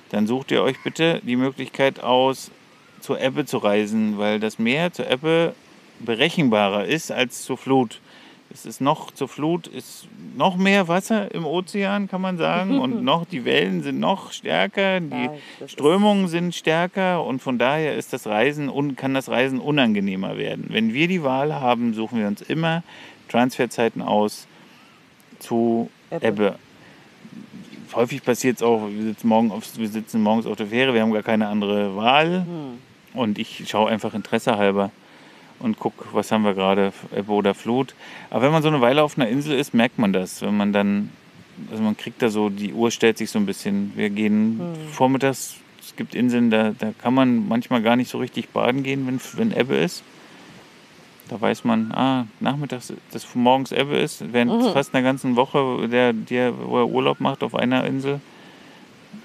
[0.10, 2.52] Dann sucht ihr euch bitte die Möglichkeit aus,
[3.00, 5.56] zur Ebbe zu reisen, weil das Meer zur Ebbe
[6.00, 8.02] berechenbarer ist als zur Flut.
[8.52, 13.02] Es ist noch zur Flut ist noch mehr Wasser im Ozean, kann man sagen, und
[13.06, 15.30] noch die Wellen sind noch stärker, die
[15.62, 20.38] Ja, Strömungen sind stärker und von daher ist das Reisen un, kann das Reisen unangenehmer
[20.38, 20.66] werden.
[20.68, 22.84] Wenn wir die Wahl haben, suchen wir uns immer
[23.30, 24.50] Transferzeiten aus
[25.46, 26.26] zu Ebbe.
[26.28, 26.56] Ebbe.
[27.94, 31.02] Häufig passiert es auch, wir sitzen, morgen auf, wir sitzen morgens auf der Fähre, wir
[31.02, 33.20] haben gar keine andere Wahl Hm.
[33.20, 34.92] und ich schaue einfach Interesse halber
[35.60, 37.96] und gucke, was haben wir gerade, Ebbe oder Flut.
[38.30, 40.42] Aber wenn man so eine Weile auf einer Insel ist, merkt man das.
[40.42, 41.10] Wenn man dann,
[41.72, 43.94] also man kriegt da so, die Uhr stellt sich so ein bisschen.
[43.96, 44.60] Wir gehen
[44.92, 49.08] vormittags, es gibt Inseln, da, da kann man manchmal gar nicht so richtig baden gehen,
[49.08, 50.04] wenn, wenn Ebbe ist.
[51.30, 56.14] Da weiß man, ah, nachmittags, dass morgens Ebbe ist, während fast einer ganzen Woche, der,
[56.14, 58.20] der, wo er Urlaub macht auf einer Insel.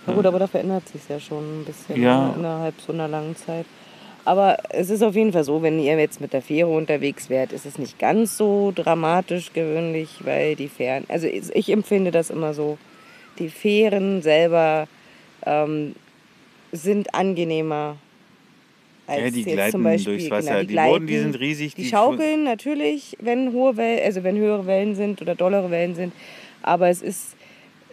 [0.06, 2.28] Na gut, aber da verändert sich ja schon ein bisschen Ja.
[2.28, 3.66] ne, innerhalb so einer langen Zeit.
[4.24, 7.52] Aber es ist auf jeden Fall so, wenn ihr jetzt mit der Fähre unterwegs wärt,
[7.52, 12.54] ist es nicht ganz so dramatisch gewöhnlich, weil die Fähren, also ich empfinde das immer
[12.54, 12.78] so,
[13.38, 14.86] die Fähren selber
[15.46, 15.94] ähm,
[16.72, 17.96] sind angenehmer
[19.10, 20.64] als Ja, die jetzt gleiten zum Beispiel durchs Wasser.
[20.64, 24.36] genau, Die Boote, die sind riesig, Die, die schaukeln natürlich, wenn hohe Wellen, also wenn
[24.36, 26.12] höhere Wellen sind oder dollere Wellen sind,
[26.62, 27.36] aber es ist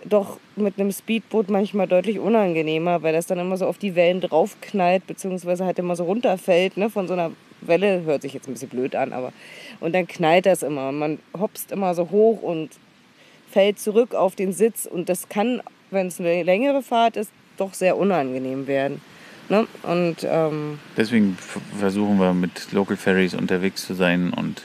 [0.05, 4.21] doch mit einem Speedboot manchmal deutlich unangenehmer, weil das dann immer so auf die Wellen
[4.21, 8.53] draufknallt, beziehungsweise halt immer so runterfällt, ne, von so einer Welle, hört sich jetzt ein
[8.53, 9.33] bisschen blöd an, aber
[9.79, 10.89] und dann knallt das immer.
[10.89, 12.69] und Man hopst immer so hoch und
[13.51, 17.73] fällt zurück auf den Sitz und das kann, wenn es eine längere Fahrt ist, doch
[17.73, 19.01] sehr unangenehm werden.
[19.49, 19.67] Ne?
[19.83, 21.37] Und ähm, Deswegen
[21.79, 24.61] versuchen wir mit Local Ferries unterwegs zu sein und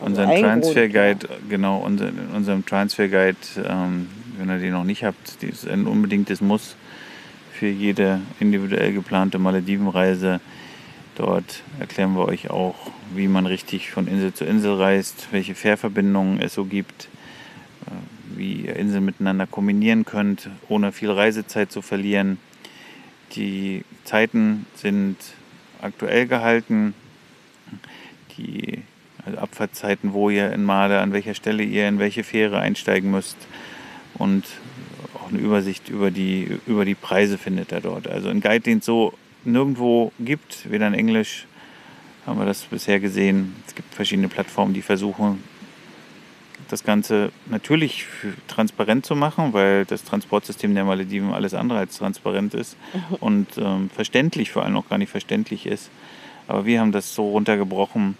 [0.00, 1.12] unseren ein Transfer Grund, ja.
[1.12, 4.08] Guide, genau, unser, unserem Transfer Guide, ähm,
[4.38, 6.76] wenn ihr den noch nicht habt, ist ein unbedingtes Muss
[7.52, 10.40] für jede individuell geplante Maledivenreise.
[11.16, 12.74] Dort erklären wir euch auch,
[13.14, 17.08] wie man richtig von Insel zu Insel reist, welche Fährverbindungen es so gibt,
[17.86, 22.38] äh, wie ihr Inseln miteinander kombinieren könnt, ohne viel Reisezeit zu verlieren.
[23.34, 25.16] Die Zeiten sind
[25.80, 26.94] aktuell gehalten.
[28.36, 28.82] Die
[29.24, 33.36] also Abfahrtzeiten, wo ihr in Male, an welcher Stelle ihr in welche Fähre einsteigen müsst
[34.14, 34.44] und
[35.14, 38.08] auch eine Übersicht über die, über die Preise findet er dort.
[38.08, 39.14] Also ein Guide, den es so
[39.44, 41.46] nirgendwo gibt, weder in Englisch
[42.26, 43.56] haben wir das bisher gesehen.
[43.66, 45.42] Es gibt verschiedene Plattformen, die versuchen,
[46.72, 48.06] das Ganze natürlich
[48.48, 52.76] transparent zu machen, weil das Transportsystem der Malediven alles andere als transparent ist
[53.20, 55.90] und ähm, verständlich, vor allem auch gar nicht verständlich ist.
[56.48, 58.16] Aber wir haben das so runtergebrochen,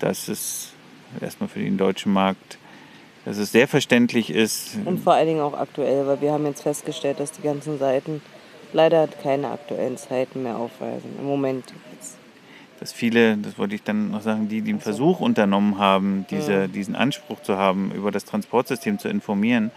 [0.00, 0.72] dass es
[1.20, 2.58] erstmal für den deutschen Markt,
[3.24, 4.76] dass es sehr verständlich ist.
[4.84, 8.20] Und vor allen Dingen auch aktuell, weil wir haben jetzt festgestellt, dass die ganzen Seiten
[8.72, 11.14] leider keine aktuellen Zeiten mehr aufweisen.
[11.20, 11.64] Im Moment.
[12.84, 16.68] Dass viele, das wollte ich dann noch sagen, die, die den Versuch unternommen haben, diese,
[16.68, 19.70] diesen Anspruch zu haben, über das Transportsystem zu informieren,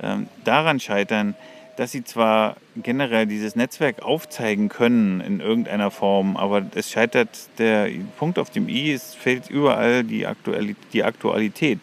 [0.00, 1.34] ähm, daran scheitern,
[1.76, 7.28] dass sie zwar generell dieses Netzwerk aufzeigen können in irgendeiner Form, aber es scheitert
[7.58, 7.88] der
[8.20, 11.80] Punkt auf dem i, es fehlt überall die, Aktuali die Aktualität.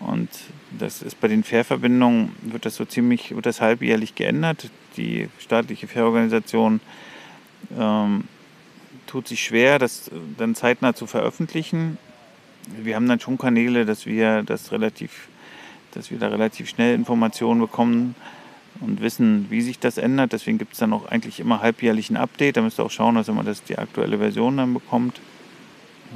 [0.00, 0.28] Und
[0.76, 4.70] das ist bei den Fährverbindungen, wird das so ziemlich, wird das halbjährlich geändert.
[4.96, 6.80] Die staatliche Fährorganisation
[7.78, 8.24] ähm,
[9.14, 11.98] tut sich schwer, das dann zeitnah zu veröffentlichen.
[12.66, 15.28] Wir haben dann schon Kanäle, dass wir das relativ,
[15.92, 18.16] dass wir da relativ schnell Informationen bekommen
[18.80, 20.32] und wissen, wie sich das ändert.
[20.32, 22.56] Deswegen gibt es dann auch eigentlich immer halbjährlich ein Update.
[22.56, 25.20] Da müsst ihr auch schauen, dass mal das die aktuelle Version dann bekommt.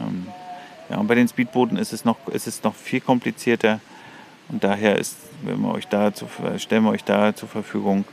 [0.01, 0.26] Ähm,
[0.90, 3.78] ja, und bei den Speedbooten ist es noch, ist es noch viel komplizierter.
[4.49, 6.26] Und daher ist, wenn wir euch da zu,
[6.57, 8.07] stellen wir euch da zur Verfügung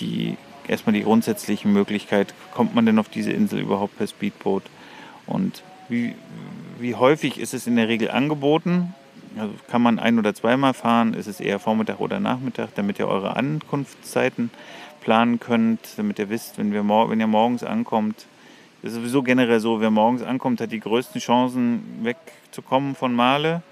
[0.00, 0.36] die
[0.68, 4.62] erstmal die grundsätzliche Möglichkeit, kommt man denn auf diese Insel überhaupt per Speedboot?
[5.26, 6.14] Und wie,
[6.78, 8.94] wie häufig ist es in der Regel angeboten?
[9.38, 11.14] Also kann man ein- oder zweimal fahren?
[11.14, 14.50] Ist es eher Vormittag oder Nachmittag, damit ihr eure Ankunftszeiten
[15.00, 18.26] planen könnt, damit ihr wisst, wenn, wir wenn ihr morgens ankommt,
[18.82, 23.62] das ist sowieso generell so, wer morgens ankommt, hat die größten Chancen wegzukommen von Male.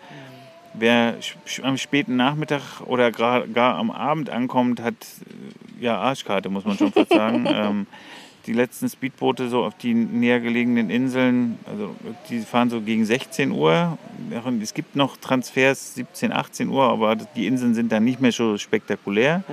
[0.74, 1.16] Wer
[1.62, 4.94] am späten Nachmittag oder gar, am Abend ankommt, hat
[5.80, 7.46] ja Arschkarte, muss man schon fast sagen.
[7.48, 7.86] ähm,
[8.46, 11.94] die letzten Speedboote so auf die näher gelegenen Inseln, also
[12.28, 13.96] die fahren so gegen 16 Uhr.
[14.60, 18.58] Es gibt noch Transfers 17, 18 Uhr, aber die Inseln sind dann nicht mehr so
[18.58, 19.44] spektakulär.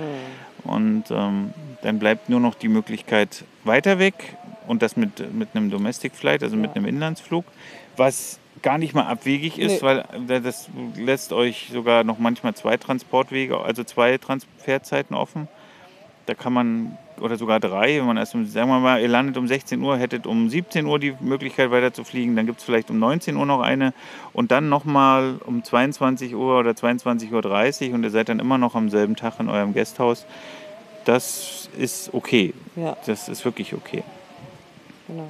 [0.64, 5.70] Und ähm, dann bleibt nur noch die Möglichkeit weiter weg und das mit, mit einem
[5.70, 7.44] Domestic Flight, also mit einem Inlandsflug,
[7.96, 9.82] was gar nicht mal abwegig ist, Nee.
[9.82, 9.98] weil
[10.28, 15.48] äh, das lässt euch sogar noch manchmal zwei Transportwege, also zwei Transferzeiten offen.
[16.26, 19.36] Da kann man, oder sogar drei, wenn man erst, um, sagen wir mal, ihr landet
[19.36, 22.64] um 16 Uhr, hättet um 17 Uhr die Möglichkeit weiter zu fliegen, dann gibt es
[22.64, 23.92] vielleicht um 19 Uhr noch eine
[24.32, 28.76] und dann nochmal um 22 Uhr oder 22.30 Uhr und ihr seid dann immer noch
[28.76, 30.24] am selben Tag in eurem Gasthaus.
[31.04, 32.54] Das ist okay.
[32.76, 34.04] Ja, Das ist wirklich okay.
[35.08, 35.26] genau.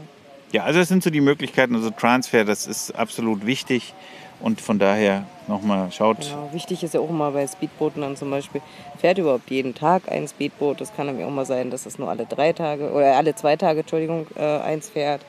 [0.53, 1.75] Ja, also das sind so die Möglichkeiten.
[1.75, 3.95] Also Transfer, das ist absolut wichtig.
[4.41, 6.21] Und von daher nochmal schaut.
[6.21, 6.51] Genau.
[6.53, 8.61] Wichtig ist ja auch immer bei Speedbooten dann zum Beispiel,
[8.99, 10.81] fährt überhaupt jeden Tag ein Speedboot.
[10.81, 13.57] Das kann nämlich auch mal sein, dass es nur alle drei Tage oder alle zwei
[13.57, 15.25] Tage, Entschuldigung, äh, eins fährt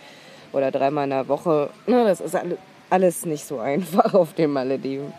[0.52, 1.70] oder dreimal in der Woche.
[1.86, 2.58] Na, das ist alle,
[2.90, 5.14] alles nicht so einfach auf den Malediven.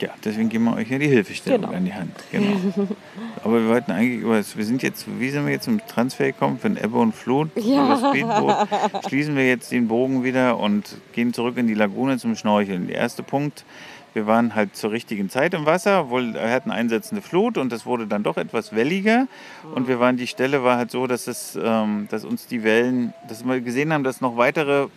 [0.00, 1.74] Ja, deswegen geben wir euch ja die Hilfestellung Genau.
[1.76, 2.12] an die Hand.
[2.32, 2.56] Genau.
[3.44, 6.26] Aber wir wollten eigentlich über das, wir sind jetzt, wie sind wir jetzt zum Transfer
[6.26, 6.58] gekommen?
[6.58, 7.88] Von Ebbe und Flut Ja.
[7.88, 9.04] das Speedboot.
[9.08, 12.86] Schließen wir jetzt den Bogen wieder und gehen zurück in die Lagune zum Schnorcheln.
[12.86, 13.64] Der erste Punkt
[14.12, 17.86] wir waren halt zur richtigen Zeit im Wasser, obwohl wir hatten einsetzende Flut und es
[17.86, 19.28] wurde dann doch etwas welliger.
[19.76, 23.14] Und wir waren, die Stelle war halt so, dass, es, ähm, dass uns die Wellen,
[23.28, 24.88] dass wir gesehen haben, dass noch weitere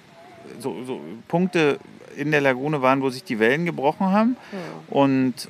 [0.59, 1.77] so, so Punkte
[2.15, 4.37] in der Lagune waren, wo sich die Wellen gebrochen haben.
[4.89, 5.49] Und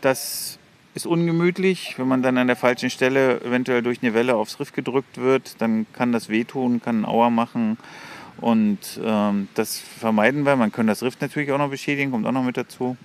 [0.00, 0.58] das
[0.94, 1.94] ist ungemütlich.
[1.96, 5.60] Wenn man dann an der falschen Stelle eventuell durch eine Welle aufs Riff gedrückt wird,
[5.60, 7.78] dann kann das wehtun, kann einen Auer machen.
[8.40, 10.56] Und ähm, das vermeiden wir.
[10.56, 12.96] Man kann das Riff natürlich auch noch beschädigen, kommt auch noch mit dazu.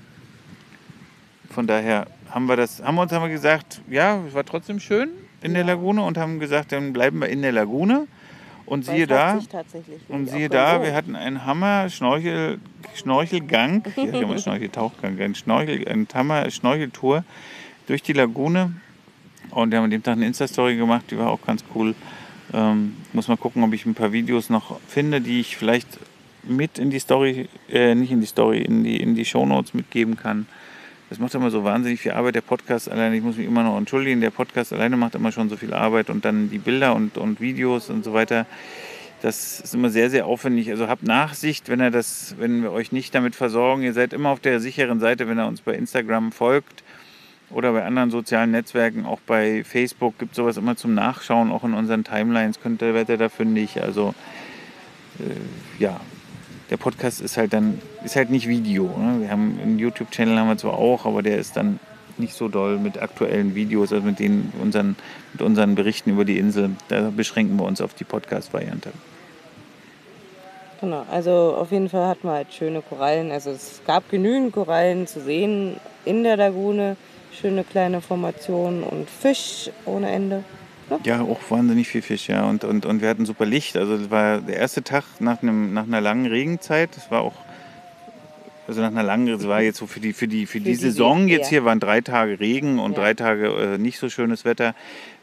[1.49, 4.79] Von daher haben wir das, haben wir uns haben wir gesagt, ja, es war trotzdem
[4.79, 5.09] schön
[5.41, 8.07] in der Lagune und haben gesagt, dann bleiben wir in der Lagune.
[8.67, 9.39] Und siehe da,
[10.09, 12.59] und siehe da, wir hatten einen Hammer Schnorchel,
[12.95, 17.23] Schnorchelgang, ja, immer Schnorcheltauchgang, ein Schnorchel, eine Hammer Schnorcheltour
[17.87, 18.73] durch die Lagune.
[19.51, 21.95] Und wir haben an dem Tag eine Insta-Story gemacht, die war auch ganz cool.
[22.53, 25.87] Ähm, muss mal gucken, ob ich ein paar Videos noch finde, die ich vielleicht
[26.43, 30.17] mit in die Story, äh, nicht in die Story, in die, in die Shownotes mitgeben
[30.17, 30.45] kann.
[31.09, 33.15] Das macht immer so wahnsinnig viel Arbeit, der Podcast alleine.
[33.15, 36.09] Ich muss mich immer noch entschuldigen, der Podcast alleine macht immer schon so viel Arbeit
[36.09, 38.45] und dann die Bilder und, und Videos und so weiter.
[39.21, 40.69] Das ist immer sehr, sehr aufwendig.
[40.69, 43.83] Also habt Nachsicht, wenn, er das, wenn wir euch nicht damit versorgen.
[43.83, 46.83] Ihr seid immer auf der sicheren Seite, wenn ihr uns bei Instagram folgt
[47.49, 49.05] oder bei anderen sozialen Netzwerken.
[49.05, 51.51] Auch bei Facebook gibt es sowas immer zum Nachschauen.
[51.51, 53.81] Auch in unseren Timelines könnt ihr, werdet ihr da fündig.
[53.81, 54.13] Also
[55.19, 55.99] äh, ja,
[56.69, 58.83] der Podcast ist halt dann, ist halt nicht Video.
[58.97, 59.21] Ne?
[59.21, 61.79] Wir haben einen YouTube-Channel haben wir zwar auch, aber der ist dann
[62.17, 64.95] nicht so doll mit aktuellen Videos, also mit, den, unseren,
[65.33, 66.71] mit unseren Berichten über die Insel.
[66.89, 68.91] Da beschränken wir uns auf die Podcast-Variante.
[70.81, 73.31] Genau, also auf jeden Fall hatten wir halt schöne Korallen.
[73.31, 76.97] Also es gab genügend Korallen zu sehen in der Lagune.
[77.31, 80.43] Schöne kleine Formationen und Fisch ohne Ende.
[81.03, 82.45] Ja, auch wahnsinnig viel Fisch, ja.
[82.45, 83.75] Und, und, und wir hatten super Licht.
[83.75, 86.91] Also das war der erste Tag nach, einem, nach einer langen Regenzeit.
[86.95, 87.33] Das war auch,
[88.69, 90.75] also nach einer langen, das war jetzt so für die, für die, für die die
[90.75, 91.49] Saison Se- jetzt ja.
[91.49, 92.99] hier waren drei Tage Regen und Ja.
[92.99, 94.75] drei Tage äh, nicht so schönes Wetter.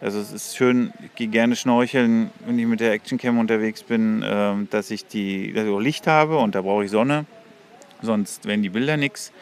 [0.03, 4.23] Also es ist schön, ich gehe gerne schnorcheln, wenn ich mit der Actioncam unterwegs bin,
[4.27, 7.25] ähm, dass ich die, dass ich auch Licht habe und da brauche ich Sonne.
[8.03, 9.33] Sonst werden die Bilder nichts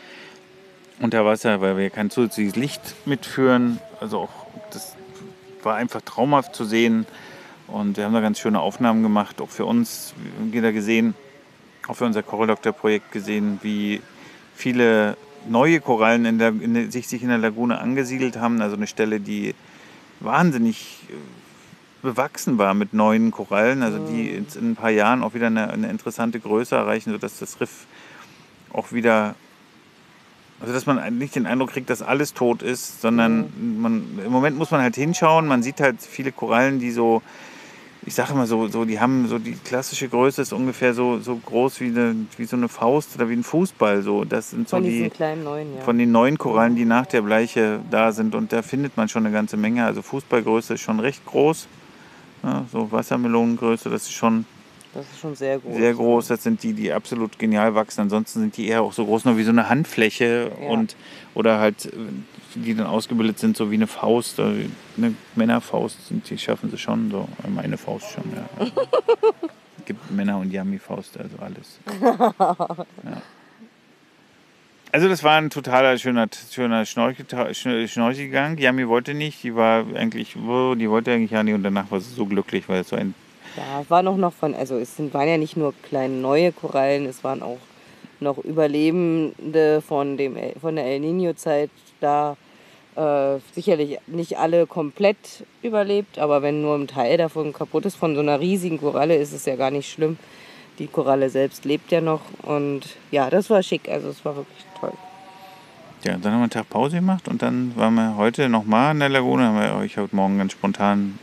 [1.01, 3.81] unter Wasser, weil wir kein zusätzliches Licht mitführen.
[4.01, 4.41] Also auch
[5.65, 7.07] war einfach traumhaft zu sehen.
[7.69, 10.15] Und wir haben da ganz schöne Aufnahmen gemacht, auch für uns.
[10.53, 11.15] Jeder gesehen,
[11.89, 14.01] auch für unser Coral Doctor Projekt gesehen, wie
[14.55, 15.17] viele
[15.49, 18.61] neue Korallen in der, in sich, sich in der Lagune angesiedelt haben.
[18.61, 19.55] Also eine Stelle, die
[20.21, 21.15] wahnsinnig äh,
[22.03, 25.71] bewachsen war mit neuen Korallen, also die jetzt in ein paar Jahren auch wieder eine,
[25.71, 27.87] eine interessante Größe erreichen, sodass das Riff
[28.73, 29.35] auch wieder
[30.63, 34.57] also dass man nicht den Eindruck kriegt, dass alles tot ist, sondern man, im Moment
[34.57, 35.47] muss man halt hinschauen.
[35.49, 37.21] Man sieht halt viele Korallen, die so,
[38.07, 41.35] ich sage immer so, so, die haben so die klassische Größe ist ungefähr so, so
[41.35, 44.03] groß wie, eine, wie so eine Faust oder wie ein Fußball.
[44.03, 44.25] So.
[44.25, 45.83] Das sind so Von die kleinen neuen, ja.
[45.83, 48.37] von den neuen Korallen, die nach der Bleiche da sind.
[48.37, 49.85] Und da findet man schon eine ganze Menge.
[49.85, 51.67] Also Fußballgröße ist schon recht groß.
[52.45, 54.47] Ja, so Wassermelonengröße, das ist schon
[54.95, 55.74] Das ist schon sehr groß.
[55.76, 56.26] sehr groß.
[56.28, 58.03] Das sind die, die absolut genial wachsen.
[58.03, 60.68] Ansonsten sind die eher auch so groß, nur wie so eine Handfläche Ja.
[60.68, 60.97] und
[61.34, 61.90] oder halt,
[62.55, 64.66] die dann ausgebildet sind, so wie eine Faust, äh,
[64.99, 67.26] eine Männerfaust sind, die schaffen sie schon so.
[67.49, 68.66] Meine Faust schon, ja.
[69.78, 71.78] Es gibt Männer- und Yummy-Faust, also alles.
[73.05, 73.22] Ja.
[74.95, 78.59] Also das war ein totaler schöner, schöner Schnorchelgang.
[78.59, 81.99] Yami wollte nicht, die war eigentlich, oh, die wollte eigentlich ja nicht und danach war
[82.01, 83.14] sie so glücklich, weil es so ein
[83.57, 87.07] Ja, es war noch von, also es sind, waren ja nicht nur kleine neue Korallen,
[87.07, 87.59] es waren auch
[88.21, 92.37] noch Überlebende von, dem, von der El Nino-Zeit da.
[92.95, 98.15] Äh, sicherlich nicht alle komplett überlebt, aber wenn nur ein Teil davon kaputt ist von
[98.15, 100.19] so einer riesigen Koralle, ist es ja gar nicht schlimm.
[100.79, 104.65] Die Koralle selbst lebt ja noch und ja, das war schick, also es war wirklich
[104.79, 104.93] toll.
[106.05, 109.01] Ja, dann haben wir einen Tag Pause gemacht und dann waren wir heute nochmal in
[109.01, 109.45] der Lagune.
[109.45, 111.19] Haben wir euch heute Morgen ganz spontan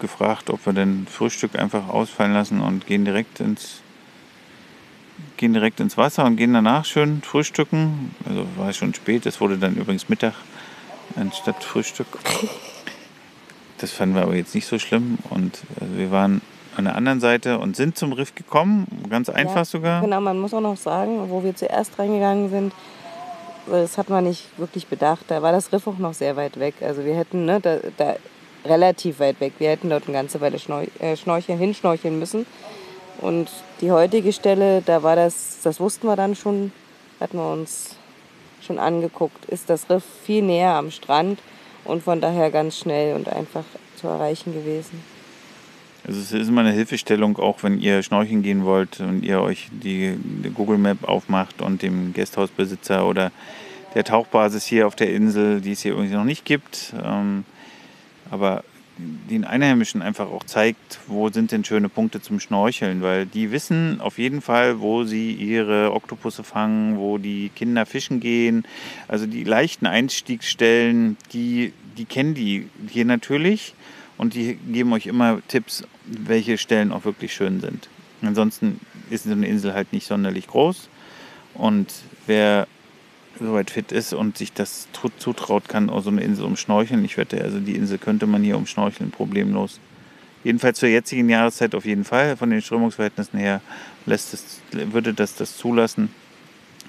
[0.00, 3.82] gefragt, ob wir denn Frühstück einfach ausfallen lassen und gehen direkt ins
[5.36, 8.14] gehen direkt ins Wasser und gehen danach schön frühstücken.
[8.26, 10.34] Also war schon spät, es wurde dann übrigens Mittag
[11.16, 12.06] anstatt Frühstück.
[13.78, 16.42] Das fanden wir aber jetzt nicht so schlimm und also wir waren
[16.76, 20.00] an der anderen Seite und sind zum Riff gekommen, ganz einfach Ja, sogar.
[20.02, 22.72] Genau, man muss auch noch sagen, wo wir zuerst reingegangen sind,
[23.66, 26.74] das hat man nicht wirklich bedacht, da war das Riff auch noch sehr weit weg.
[26.80, 28.16] Also wir hätten ne, da, da
[28.64, 30.58] relativ weit weg, wir hätten dort eine ganze Weile
[31.00, 32.46] äh, schnorcheln, hinschnorcheln müssen.
[33.20, 33.48] Und
[33.80, 36.72] die heutige Stelle, da war das, das wussten wir dann schon,
[37.20, 37.96] hatten wir uns
[38.62, 41.38] schon angeguckt, ist das Riff viel näher am Strand
[41.84, 43.64] und von daher ganz schnell und einfach
[43.96, 45.02] zu erreichen gewesen.
[46.06, 49.68] Also es ist immer eine Hilfestellung, auch wenn ihr schnorcheln gehen wollt und ihr euch
[49.70, 53.32] die, die Google Map aufmacht und dem Gasthausbesitzer oder
[53.94, 57.44] der Tauchbasis hier auf der Insel, die es hier irgendwie noch nicht gibt, ähm,
[58.30, 58.64] aber
[59.00, 64.00] den Einheimischen einfach auch zeigt, wo sind denn schöne Punkte zum Schnorcheln, weil die wissen
[64.00, 68.64] auf jeden Fall, wo sie ihre Oktopusse fangen, wo die Kinder fischen gehen.
[69.08, 73.74] Also die leichten Einstiegsstellen, die, die kennen die hier natürlich
[74.18, 77.88] und die geben euch immer Tipps, welche Stellen auch wirklich schön sind.
[78.20, 80.90] Ansonsten ist so eine Insel halt nicht sonderlich groß
[81.54, 81.90] und
[82.26, 82.66] wer
[83.40, 84.88] soweit fit ist und sich das
[85.18, 87.04] zutraut, kann auch so eine Insel umschnorcheln.
[87.04, 89.80] Ich wette, also die Insel könnte man hier umschnorcheln, problemlos.
[90.44, 92.36] Jedenfalls zur jetzigen Jahreszeit auf jeden Fall.
[92.36, 93.60] Von den Strömungsverhältnissen her
[94.06, 96.14] lässt es, würde das das zulassen.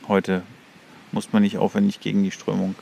[0.07, 0.43] Heute
[1.11, 2.75] muss man nicht aufwendig gegen die Strömung.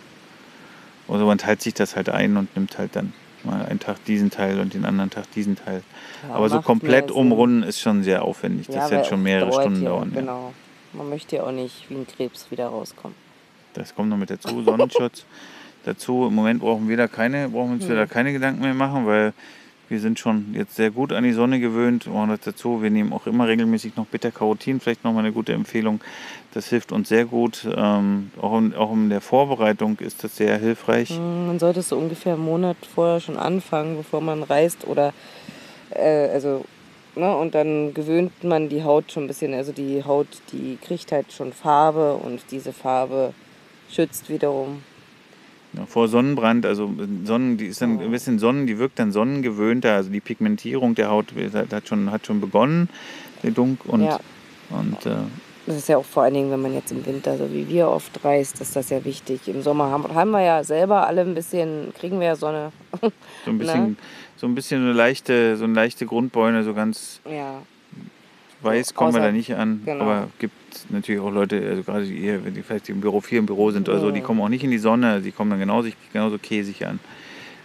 [1.07, 3.13] Also man teilt sich das halt ein und nimmt halt dann
[3.43, 5.81] mal einen Tag diesen Teil und den anderen Tag diesen Teil.
[6.27, 8.67] Ja, Aber so komplett umrunden ist schon sehr aufwendig.
[8.67, 10.11] Das ja, wird schon mehrere Stunden dauern.
[10.13, 10.53] Genau.
[10.93, 13.15] Man möchte ja auch nicht wie ein Krebs wieder rauskommen.
[13.73, 15.25] Das kommt noch mit dazu, Sonnenschutz.
[15.85, 18.05] dazu, im Moment brauchen wir da keine, brauchen uns ja.
[18.05, 19.33] keine Gedanken mehr machen, weil
[19.87, 22.05] wir sind schon jetzt sehr gut an die Sonne gewöhnt.
[22.05, 25.99] Und dazu, wir nehmen auch immer regelmäßig noch Beta-Carotin, vielleicht nochmal eine gute Empfehlung.
[26.53, 27.67] Das hilft uns sehr gut.
[27.75, 31.09] Ähm, auch, in, auch in der Vorbereitung ist das sehr hilfreich.
[31.09, 35.13] Hm, man sollte es so ungefähr einen Monat vorher schon anfangen, bevor man reist oder
[35.91, 36.65] äh, also
[37.15, 37.35] Ne?
[37.35, 39.53] Und dann gewöhnt man die Haut schon ein bisschen.
[39.53, 43.33] Also die Haut, die kriegt halt schon Farbe und diese Farbe
[43.91, 44.81] schützt wiederum.
[45.73, 46.91] Ja, vor Sonnenbrand, also
[47.25, 51.11] Sonnen, die ist dann ein bisschen Sonnen, die wirkt dann sonnengewöhnter, also die Pigmentierung der
[51.11, 51.27] Haut
[51.71, 52.89] hat schon, hat schon begonnen,
[53.43, 54.19] der Dunk und, ja.
[54.71, 55.17] und äh,
[55.67, 57.89] das ist ja auch vor allen Dingen, wenn man jetzt im Winter, so wie wir
[57.89, 59.47] oft reist, ist das ja wichtig.
[59.47, 62.71] Im Sommer haben, haben wir ja selber alle ein bisschen, kriegen wir ja Sonne.
[63.45, 63.95] So ein bisschen, ne?
[64.35, 67.61] so ein bisschen eine leichte, so eine leichte Grundbeune, so ganz ja.
[68.61, 69.81] Weiß kommen wir da nicht an.
[69.85, 70.03] Genau.
[70.03, 70.53] Aber gibt
[70.89, 73.99] natürlich auch Leute, also gerade die, die vielleicht im Büro, viel im Büro sind oder
[73.99, 76.99] so, die kommen auch nicht in die Sonne, die kommen dann genauso, genauso käsig an.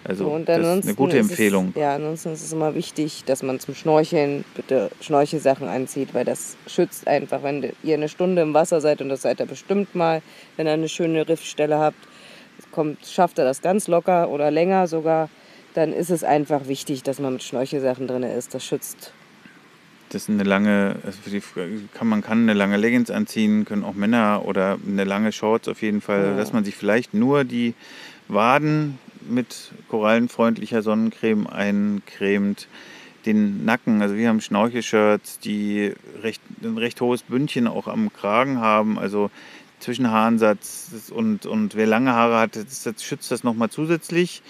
[0.07, 1.73] Also so, das ist eine gute Empfehlung.
[1.75, 6.27] Es, ja, ansonsten ist es immer wichtig, dass man zum Schnorcheln bitte Schnorchelsachen anzieht, weil
[6.27, 9.95] das schützt einfach, wenn ihr eine Stunde im Wasser seid und das seid ihr bestimmt
[9.95, 10.21] mal,
[10.57, 11.97] wenn ihr eine schöne Riffstelle habt,
[12.71, 15.31] kommt, schafft ihr das ganz locker oder länger sogar,
[15.73, 18.55] dann ist es einfach wichtig, dass man mit Schnorchelsachen drin ist.
[18.55, 19.13] Das schützt
[20.15, 21.43] das ist eine lange, also die,
[21.93, 25.83] kann, man kann eine lange Leggings anziehen, können auch Männer oder eine lange Shorts auf
[25.83, 26.37] jeden Fall, ja.
[26.37, 27.75] dass man sich vielleicht nur die
[28.29, 28.99] Waden
[29.29, 32.69] mit korallenfreundlicher Sonnencreme eincremt,
[33.27, 35.93] den Nacken, also wir haben Schnorchelshirts, die
[36.23, 39.31] recht, ein recht hohes Bündchen auch am Kragen haben, also
[39.81, 44.43] zwischen Haarensatz und, und wer lange Haare hat, das, das schützt das nochmal zusätzlich.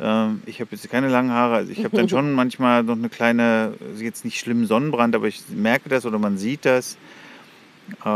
[0.00, 3.08] Ähm, ich habe jetzt keine langen Haare, also ich habe dann schon manchmal noch eine
[3.08, 6.96] kleine, jetzt nicht schlimm Sonnenbrand, aber ich merke das oder man sieht das.
[8.04, 8.08] Äh,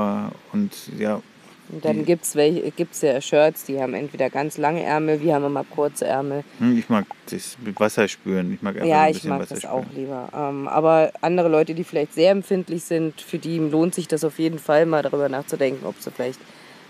[0.53, 1.23] und ja.
[1.71, 2.33] Und dann gibt es
[2.77, 6.43] gibt's ja Shirts, die haben entweder ganz lange Ärmel, wir haben immer kurze Ärmel.
[6.59, 8.55] Hm, ich mag das mit Wasser spüren.
[8.55, 9.75] Ich mag einfach ja, ein ich mag Wasser das spüren.
[9.75, 10.29] auch lieber.
[10.35, 14.39] Ähm, aber andere Leute, die vielleicht sehr empfindlich sind, für die lohnt sich das auf
[14.39, 16.41] jeden Fall mal darüber nachzudenken, ob sie vielleicht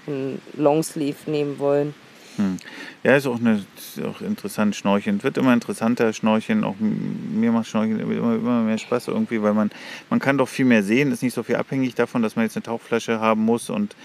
[0.07, 1.93] einen Longsleeve nehmen wollen.
[2.39, 2.57] Hm.
[3.03, 5.22] Ja, ist auch, eine, ist auch interessant, Schnorcheln.
[5.22, 6.64] Wird immer interessanter, Schnorcheln.
[6.64, 9.70] Auch mir macht Schnorcheln immer, immer mehr Spaß irgendwie, weil man,
[10.09, 11.12] man kann doch viel mehr sehen.
[11.12, 13.97] Ist nicht so viel abhängig davon, dass man jetzt eine Tauchflasche haben muss und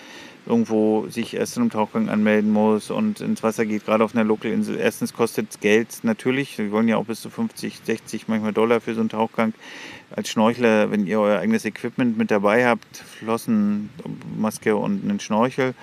[0.45, 4.23] irgendwo sich erst in einem Tauchgang anmelden muss und ins Wasser geht, gerade auf einer
[4.23, 4.77] Lokalinsel.
[4.77, 6.57] Erstens kostet es Geld natürlich.
[6.57, 9.53] Wir wollen ja auch bis zu 50, 60, manchmal Dollar für so einen Tauchgang.
[10.11, 13.89] Als Schnorchler, wenn ihr euer eigenes Equipment mit dabei habt, Flossen,
[14.37, 15.73] Maske und einen Schnorchel,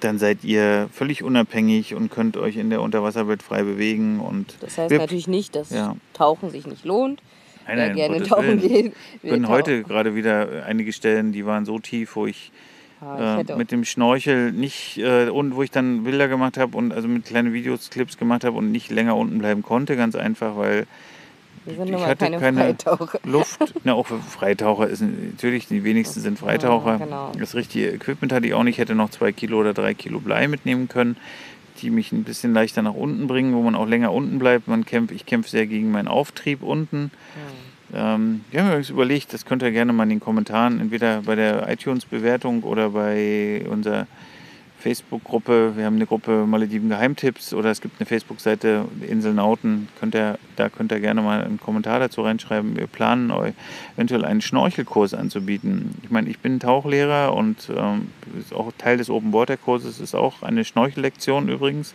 [0.00, 4.20] dann seid ihr völlig unabhängig und könnt euch in der Unterwasserwelt frei bewegen.
[4.20, 5.96] Und das heißt wir, natürlich nicht, dass ja.
[6.12, 7.22] Tauchen sich nicht lohnt.
[7.66, 8.92] Nein, nein, gerne tauchen geht.
[9.22, 12.52] Wir können heute gerade wieder einige Stellen, die waren so tief, wo ich,
[13.00, 16.76] ah, ich äh, mit dem Schnorchel nicht äh, und wo ich dann Bilder gemacht habe
[16.76, 20.14] und also mit kleinen Videos, Clips gemacht habe und nicht länger unten bleiben konnte, ganz
[20.14, 20.86] einfach, weil
[21.66, 23.18] wir sind ich hatte keine, keine Freitaucher.
[23.24, 23.74] Luft.
[23.84, 26.92] Na, auch Freitaucher ist natürlich, die wenigsten sind Freitaucher.
[26.92, 27.32] Ja, genau.
[27.38, 28.76] Das richtige Equipment hatte ich auch nicht.
[28.76, 31.16] Ich hätte noch zwei Kilo oder drei Kilo Blei mitnehmen können,
[31.82, 34.68] die mich ein bisschen leichter nach unten bringen, wo man auch länger unten bleibt.
[34.68, 37.10] Man kämpft, ich kämpfe sehr gegen meinen Auftrieb unten.
[37.92, 38.14] Ja.
[38.14, 41.34] Ähm, wir haben uns überlegt, das könnt ihr gerne mal in den Kommentaren, entweder bei
[41.34, 44.06] der iTunes-Bewertung oder bei unserer
[44.78, 45.72] Facebook-Gruppe.
[45.76, 49.88] Wir haben eine Gruppe Malediven Geheimtipps oder es gibt eine Facebook-Seite Inselnauten.
[49.98, 52.76] Könnt ihr, da könnt ihr gerne mal einen Kommentar dazu reinschreiben.
[52.76, 53.54] Wir planen euch
[53.96, 55.94] eventuell einen Schnorchelkurs anzubieten.
[56.02, 58.08] Ich meine, ich bin Tauchlehrer und ähm,
[58.38, 61.94] ist auch Teil des Open Water Kurses ist auch eine Schnorchellektion übrigens.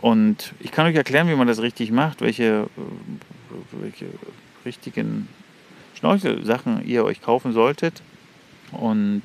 [0.00, 2.68] Und ich kann euch erklären, wie man das richtig macht, welche,
[3.72, 4.06] welche
[4.64, 5.28] richtigen
[5.94, 8.02] Schnorchelsachen ihr euch kaufen solltet.
[8.72, 9.22] Und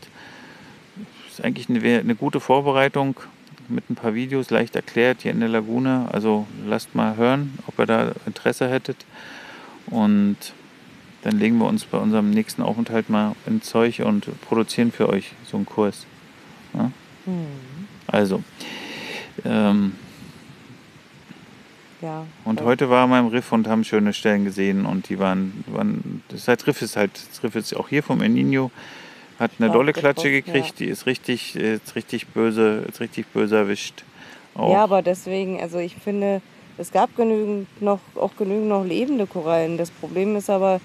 [1.41, 3.19] ist eigentlich eine, eine gute Vorbereitung
[3.67, 6.07] mit ein paar Videos leicht erklärt hier in der Lagune.
[6.11, 8.97] Also lasst mal hören, ob ihr da Interesse hättet.
[9.87, 10.37] Und
[11.23, 15.31] dann legen wir uns bei unserem nächsten Aufenthalt mal ins Zeug und produzieren für euch
[15.45, 16.05] so einen Kurs.
[16.73, 16.91] Ja?
[17.25, 17.45] Mhm.
[18.07, 18.43] Also,
[19.45, 19.93] ähm,
[22.01, 22.25] ja.
[22.45, 26.23] Und heute waren wir im Riff und haben schöne Stellen gesehen und die waren, waren
[26.29, 28.71] das Riff ist halt, das Riff ist auch hier vom El Nino,
[29.41, 30.85] hat eine dolle Klatsche gekriegt, ja.
[30.85, 34.03] die ist richtig, ist richtig böse, ist richtig böse erwischt.
[34.53, 34.71] Auch.
[34.71, 36.41] Ja, aber deswegen, also ich finde,
[36.77, 39.77] es gab genügend noch, auch genügend noch lebende Korallen.
[39.77, 40.79] Das Problem ist aber,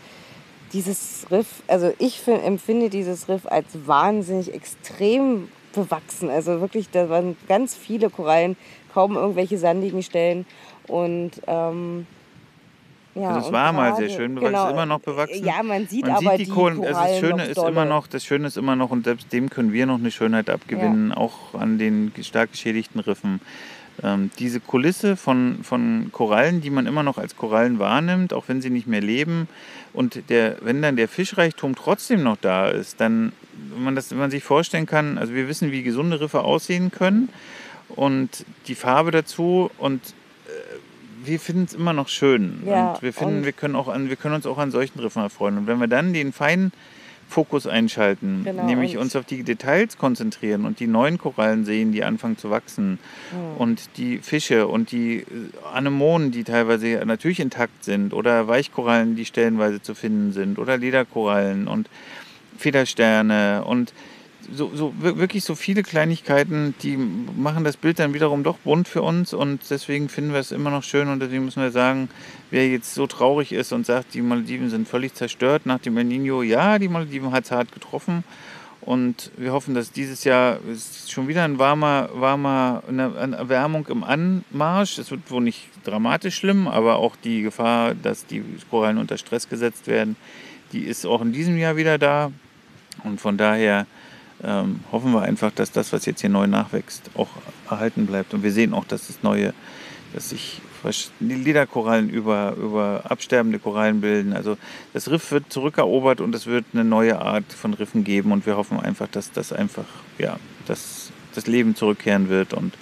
[0.72, 6.30] dieses Riff, also ich find, empfinde dieses Riff als wahnsinnig extrem bewachsen.
[6.30, 8.56] Also wirklich, da waren ganz viele Korallen,
[8.92, 10.46] kaum irgendwelche sandigen Stellen.
[10.88, 12.06] Und ähm,
[13.16, 15.44] ja, also es war gerade, mal sehr schön bewachsen, genau, ist immer noch bewachsen.
[15.44, 18.06] Ja, man sieht man aber sieht die, die Kohlen, also das Schöne ist immer noch,
[18.06, 21.16] das Schöne ist immer noch und selbst dem können wir noch eine Schönheit abgewinnen, ja.
[21.16, 23.40] auch an den stark geschädigten Riffen.
[24.02, 28.60] Ähm, diese Kulisse von, von Korallen, die man immer noch als Korallen wahrnimmt, auch wenn
[28.60, 29.48] sie nicht mehr leben,
[29.94, 33.32] und der, wenn dann der Fischreichtum trotzdem noch da ist, dann,
[33.72, 36.90] wenn man, das, wenn man sich vorstellen kann, also wir wissen, wie gesunde Riffe aussehen
[36.90, 37.30] können
[37.88, 40.02] und die Farbe dazu und
[41.26, 42.62] wir finden es immer noch schön.
[42.66, 44.98] Ja, und wir finden, und wir können, auch an, wir können uns auch an solchen
[45.00, 45.58] Riffen erfreuen.
[45.58, 46.72] Und wenn wir dann den feinen
[47.28, 52.04] Fokus einschalten, genau, nämlich uns auf die Details konzentrieren und die neuen Korallen sehen, die
[52.04, 52.98] anfangen zu wachsen
[53.32, 53.56] mhm.
[53.58, 55.24] und die Fische und die äh,
[55.74, 61.66] Anemonen, die teilweise natürlich intakt sind oder Weichkorallen, die stellenweise zu finden sind oder Lederkorallen
[61.66, 61.90] und
[62.58, 63.92] Federsterne und
[64.52, 69.02] so, so wirklich so viele Kleinigkeiten, die machen das Bild dann wiederum doch bunt für
[69.02, 72.08] uns und deswegen finden wir es immer noch schön und deswegen müssen wir sagen,
[72.50, 76.04] wer jetzt so traurig ist und sagt, die Malediven sind völlig zerstört nach dem El
[76.04, 78.24] Nino, ja, die Malediven hat es hart getroffen
[78.86, 84.04] und wir hoffen, dass dieses Jahr ist schon wieder ein warmer, warmer, eine Erwärmung im
[84.04, 84.98] Anmarsch.
[84.98, 89.48] Es wird wohl nicht dramatisch schlimm, aber auch die Gefahr, dass die Korallen unter Stress
[89.48, 90.14] gesetzt werden,
[90.72, 92.30] die ist auch in diesem Jahr wieder da.
[93.02, 93.86] Und von daher
[94.42, 97.28] ähm, hoffen wir einfach, dass das, was jetzt hier neu nachwächst, auch
[97.70, 98.34] erhalten bleibt.
[98.34, 99.54] Und wir sehen auch, dass das neue,
[100.12, 100.60] dass sich
[101.18, 104.34] Lederkorallen über, über absterbende Korallen bilden.
[104.34, 104.56] Also
[104.92, 108.56] das Riff wird zurückerobert und es wird eine neue Art von Riffen geben und wir
[108.56, 109.86] hoffen einfach, dass das einfach,
[110.18, 112.74] ja, dass das Leben zurückkehren wird und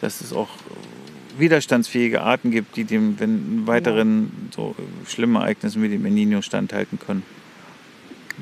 [0.00, 0.50] dass es auch
[1.36, 7.22] widerstandsfähige Arten gibt, die dem wenn weiteren so schlimmen Ereignissen wie dem Menino standhalten können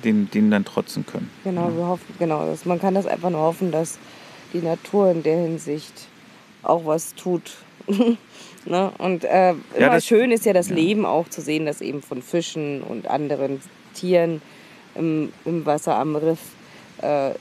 [0.04, 1.30] den, denen dann trotzen können.
[1.44, 2.46] Genau, wir hoffen, genau.
[2.46, 3.98] Das, man kann das einfach nur hoffen, dass
[4.52, 6.08] die Natur in der Hinsicht
[6.62, 7.52] auch was tut.
[8.64, 8.92] ne?
[8.98, 10.76] Und äh, ja, immer schön ist ja das ja.
[10.76, 13.60] Leben auch zu sehen, dass eben von Fischen und anderen
[13.94, 14.42] Tieren
[14.94, 16.40] im, im Wasser am Riff
[17.02, 17.32] äh,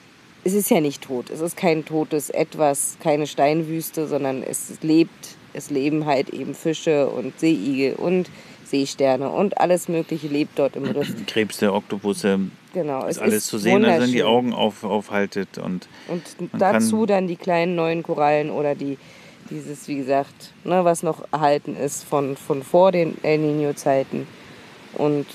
[0.45, 1.31] es ist ja nicht tot.
[1.31, 7.09] Es ist kein totes Etwas, keine Steinwüste, sondern es lebt, es leben halt eben Fische
[7.09, 8.29] und Seeigel und
[8.75, 11.13] Seesterne und alles Mögliche lebt dort im Riff.
[11.27, 12.39] Krebse, Oktopusse,
[12.73, 15.57] genau, ist alles zu sehen, also wenn die Augen auf, aufhaltet.
[15.57, 16.23] Und, und
[16.57, 18.97] dazu dann die kleinen neuen Korallen oder die,
[19.49, 24.27] dieses, wie gesagt, ne, was noch erhalten ist von, von vor den El Nino-Zeiten.
[24.93, 25.25] Und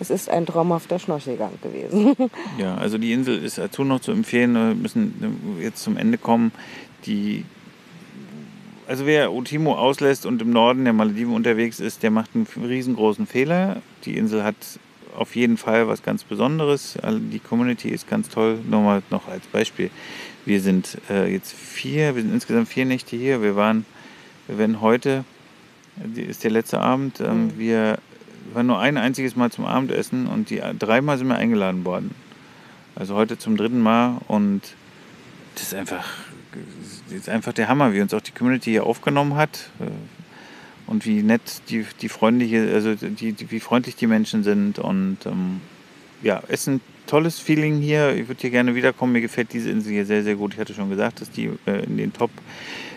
[0.00, 2.14] es ist ein traumhafter Schnorchelgang gewesen.
[2.58, 4.54] ja, also die Insel ist dazu noch zu empfehlen.
[4.54, 6.52] Wir müssen jetzt zum Ende kommen.
[7.04, 7.44] Die
[8.88, 13.26] also wer Utimo auslässt und im Norden der Malediven unterwegs ist, der macht einen riesengroßen
[13.26, 13.82] Fehler.
[14.06, 14.56] Die Insel hat
[15.14, 16.96] auf jeden Fall was ganz Besonderes.
[17.04, 18.58] Die Community ist ganz toll.
[18.66, 19.90] Nochmal noch als Beispiel.
[20.46, 23.42] Wir sind äh, jetzt vier, wir sind insgesamt vier Nächte hier.
[23.42, 23.84] Wir waren,
[24.46, 25.24] wir werden heute,
[26.14, 27.58] ist der letzte Abend, ähm, mhm.
[27.58, 27.98] wir
[28.54, 32.14] waren nur ein einziges Mal zum Abendessen und die dreimal sind wir eingeladen worden.
[32.94, 34.62] Also heute zum dritten Mal und
[35.54, 36.06] das ist einfach
[37.10, 39.84] ist einfach der Hammer, wie uns auch die Community hier aufgenommen hat äh,
[40.86, 45.18] und wie nett die, die freundliche, also die, die, wie freundlich die Menschen sind und
[45.26, 45.60] ähm,
[46.22, 48.14] ja, es ist ein tolles Feeling hier.
[48.14, 49.12] Ich würde hier gerne wiederkommen.
[49.12, 50.54] Mir gefällt diese Insel hier sehr, sehr gut.
[50.54, 52.30] Ich hatte schon gesagt, dass die äh, in den Top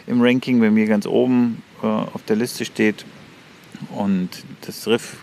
[0.07, 3.05] im Ranking bei mir ganz oben äh, auf der Liste steht.
[3.95, 4.29] Und
[4.61, 5.17] das Riff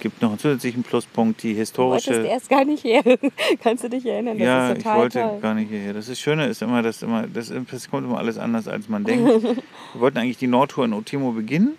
[0.00, 2.10] gibt noch einen zusätzlichen Pluspunkt, die historische.
[2.10, 3.02] Du wolltest erst gar nicht her.
[3.62, 4.38] Kannst du dich erinnern?
[4.38, 5.38] Das ja, ich wollte toll.
[5.40, 5.92] gar nicht hierher.
[5.92, 9.04] Das ist Schöne ist immer, dass immer, das, das kommt immer alles anders, als man
[9.04, 9.42] denkt.
[9.42, 11.74] wir wollten eigentlich die Nordtour in Otimo beginnen.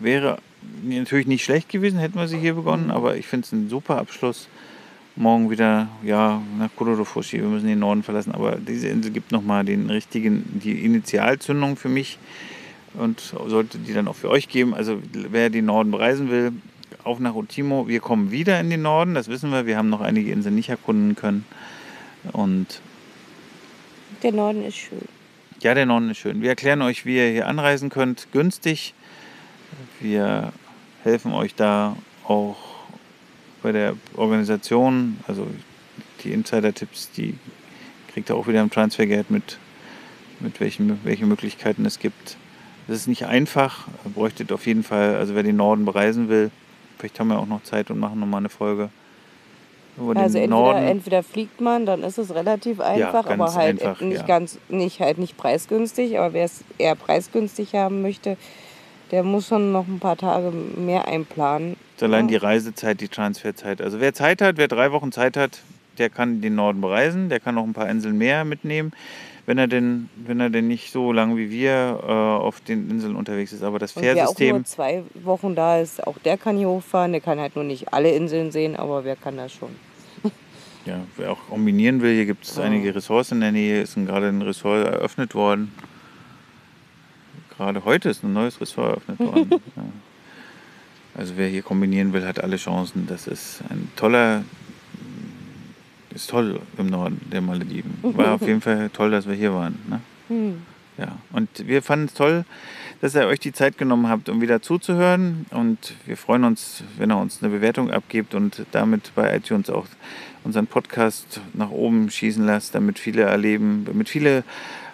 [0.00, 0.38] Wäre
[0.82, 3.98] natürlich nicht schlecht gewesen, hätten wir sie hier begonnen, aber ich finde es ein super
[3.98, 4.48] Abschluss.
[5.16, 7.40] Morgen wieder, ja, nach Kurodofushi.
[7.40, 11.88] Wir müssen den Norden verlassen, aber diese Insel gibt nochmal den richtigen, die Initialzündung für
[11.88, 12.18] mich
[12.94, 14.74] und sollte die dann auch für euch geben.
[14.74, 16.52] Also wer den Norden bereisen will,
[17.04, 17.86] auf nach Ultimo.
[17.88, 19.66] Wir kommen wieder in den Norden, das wissen wir.
[19.66, 21.44] Wir haben noch einige Inseln nicht erkunden können.
[22.32, 22.80] Und
[24.22, 25.06] Der Norden ist schön.
[25.60, 26.40] ja, der Norden ist schön.
[26.42, 28.94] Wir erklären euch, wie ihr hier anreisen könnt, günstig.
[30.00, 30.52] Wir
[31.02, 31.96] helfen euch da
[32.26, 32.56] auch
[33.62, 35.18] bei der Organisation.
[35.26, 35.46] Also
[36.22, 37.34] die Insider-Tipps, die
[38.12, 39.58] kriegt ihr auch wieder im Transfergeld mit,
[40.40, 42.36] mit welchen, welche Möglichkeiten es gibt.
[42.88, 46.50] Es ist nicht einfach, bräuchtet auf jeden Fall, also wer den Norden bereisen will,
[46.98, 48.90] vielleicht haben wir auch noch Zeit und machen nochmal eine Folge
[49.96, 50.86] über Also den entweder, Norden.
[50.86, 54.26] entweder fliegt man, dann ist es relativ einfach, ganz aber halt einfach, nicht ja.
[54.26, 56.18] ganz, nicht halt nicht preisgünstig.
[56.18, 58.36] Aber wer es eher preisgünstig haben möchte,
[59.10, 61.76] der muss schon noch ein paar Tage mehr einplanen.
[62.00, 62.30] Allein Ja.
[62.32, 63.80] die Reisezeit, die Transferzeit.
[63.80, 65.60] Also wer Zeit hat, wer drei Wochen Zeit hat,
[65.98, 68.92] der kann den Norden bereisen, der kann noch ein paar Inseln mehr mitnehmen,
[69.46, 73.16] wenn er denn, wenn er denn nicht so lang wie wir äh, auf den Inseln
[73.16, 73.62] unterwegs ist.
[73.62, 76.68] Aber das Und wer auch Fährsystem, nur zwei Wochen da ist, auch der kann hier
[76.68, 77.12] hochfahren.
[77.12, 79.70] Der kann halt nur nicht alle Inseln sehen, aber wer kann das schon?
[80.86, 82.62] ja, wer auch kombinieren will, hier gibt es Ah.
[82.64, 85.72] einige Ressorts in der Nähe, ist gerade ein Ressort eröffnet worden.
[87.56, 89.50] Gerade heute ist ein neues Ressort eröffnet worden.
[89.76, 89.82] ja.
[91.16, 93.06] Also wer hier kombinieren will, hat alle Chancen.
[93.06, 94.42] Das ist ein toller,
[96.14, 97.98] ist toll im Norden der Malediven.
[98.02, 99.78] War auf jeden Fall toll, dass wir hier waren.
[99.88, 100.00] Ne?
[100.28, 100.62] Hm.
[100.96, 102.44] Ja, und wir fanden es toll,
[103.00, 105.46] dass ihr euch die Zeit genommen habt, um wieder zuzuhören.
[105.50, 109.86] Und wir freuen uns, wenn ihr uns eine Bewertung abgebt und damit bei iTunes auch
[110.44, 114.44] unseren Podcast nach oben schießen lasst, damit viele erleben, damit viele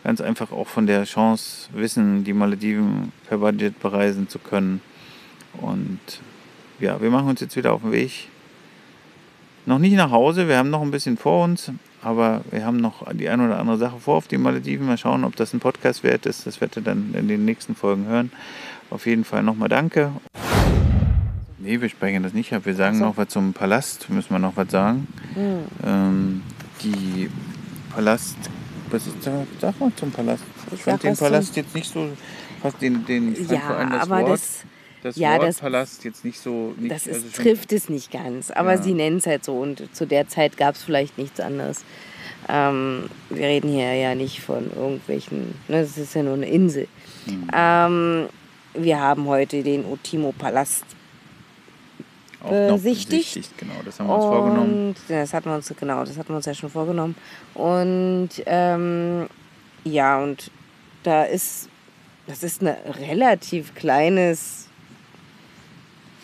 [0.02, 4.80] ganz einfach auch von der Chance wissen, die Malediven per Budget bereisen zu können.
[5.60, 5.98] Und
[6.78, 8.28] ja, wir machen uns jetzt wieder auf den Weg.
[9.70, 11.70] Noch nicht nach Hause, wir haben noch ein bisschen vor uns,
[12.02, 14.84] aber wir haben noch die eine oder andere Sache vor auf die Malediven.
[14.84, 16.44] Mal schauen, ob das ein Podcast wert ist.
[16.44, 18.32] Das werdet ihr dann in den nächsten Folgen hören.
[18.90, 20.10] Auf jeden Fall nochmal danke.
[21.60, 22.62] Nee, wir sprechen das nicht ab.
[22.64, 23.04] Wir sagen so.
[23.04, 24.10] noch was zum Palast.
[24.10, 25.06] Müssen wir noch was sagen.
[25.34, 25.60] Hm.
[25.86, 26.42] Ähm,
[26.82, 27.30] die
[27.94, 28.38] Palast.
[28.90, 29.46] Was ist da?
[29.60, 30.42] Sag mal zum Palast.
[30.66, 32.08] Ich Ich fand den Palast jetzt nicht so.
[32.60, 33.60] Fast den, den, Ja,
[34.00, 34.64] aber Wort, das,
[35.02, 36.74] das ja, Wort das- Palast jetzt nicht so.
[36.78, 38.50] Nicht, das also ist, schon- trifft es nicht ganz.
[38.50, 38.82] Aber Ja.
[38.82, 41.84] sie nennen es halt so und zu der Zeit gab es vielleicht nichts anderes.
[42.48, 46.88] Ähm, wir reden hier ja nicht von irgendwelchen, ne, das ist ja nur eine Insel.
[47.26, 47.48] Mhm.
[47.54, 48.26] Ähm,
[48.74, 50.84] wir haben heute den Otimo-Palast
[52.48, 53.50] besichtigt.
[53.58, 54.86] Genau, das haben wir uns vorgenommen.
[54.88, 57.14] Und das hatten wir uns, genau, das hatten wir uns ja schon vorgenommen.
[57.54, 59.26] Und ähm,
[59.84, 60.50] ja, und
[61.02, 61.68] da ist,
[62.26, 62.68] das ist ein
[63.08, 64.59] relativ kleines,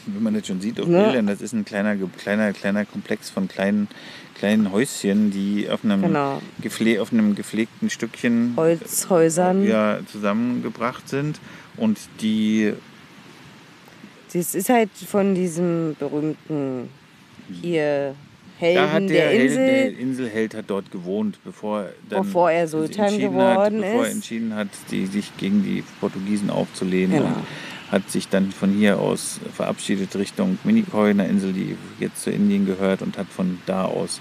[0.07, 1.02] Wenn man das schon sieht auf Ne?
[1.04, 3.88] Bildern, das ist ein kleiner, kleiner, kleiner Komplex von kleinen,
[4.36, 6.40] kleinen Häuschen, die auf einem, Genau.
[6.61, 9.66] gepfle auf einem gepflegten Stückchen Holzhäusern.
[9.66, 11.40] ja, zusammengebracht sind
[11.76, 12.72] und die
[14.32, 16.88] das ist halt von diesem berühmten
[17.62, 18.14] hier
[18.61, 19.66] da hat Helden der, der Held- Insel.
[19.66, 24.02] der Inselheld hat dort gewohnt, bevor er dann Bevor er Sultan entschieden geworden hat, bevor
[24.04, 24.14] er ist.
[24.14, 27.26] entschieden hat, die, sich gegen die Portugiesen aufzulehnen Genau.
[27.28, 27.36] und
[27.91, 32.66] hat sich dann von hier aus verabschiedet Richtung Minikoi, einer Insel, die jetzt zu Indien
[32.66, 34.20] gehört und hat von da aus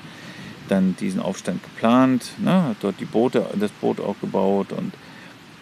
[0.67, 4.93] dann diesen Aufstand geplant, ne, hat dort die Boote, das Boot auch gebaut und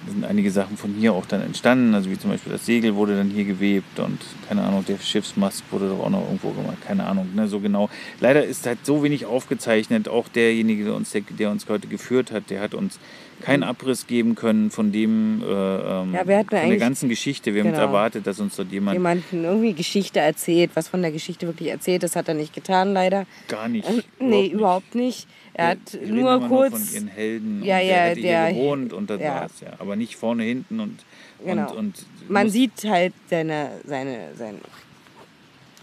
[0.07, 3.15] sind einige Sachen von hier auch dann entstanden, also wie zum Beispiel das Segel wurde
[3.15, 7.05] dann hier gewebt und keine Ahnung, der Schiffsmast wurde doch auch noch irgendwo gemacht, keine
[7.05, 7.89] Ahnung, ne, so genau.
[8.19, 12.31] Leider ist halt so wenig aufgezeichnet, auch derjenige, der uns, der, der uns heute geführt
[12.31, 12.99] hat, der hat uns
[13.43, 17.53] keinen Abriss geben können von dem, äh, ähm, Ja, wir von der ganzen Geschichte.
[17.53, 17.83] Wir haben Genau.
[17.83, 22.03] erwartet, dass uns dort jemand Jemanden irgendwie Geschichte erzählt, was von der Geschichte wirklich erzählt,
[22.03, 23.25] das hat er nicht getan, leider.
[23.47, 23.87] gar nicht.
[23.89, 25.27] Ähm, nee, überhaupt nicht.
[25.53, 26.71] Er hat Wir nur kurz.
[26.73, 27.63] von ihren Helden.
[27.63, 29.35] Ja, und ja, der hätte der- hier gewohnt und das ja.
[29.41, 29.73] war's, ja.
[29.79, 30.99] Aber nicht vorne, hinten und.
[31.45, 31.69] Genau.
[31.71, 34.59] und, und Man sieht halt seine, seine, seine,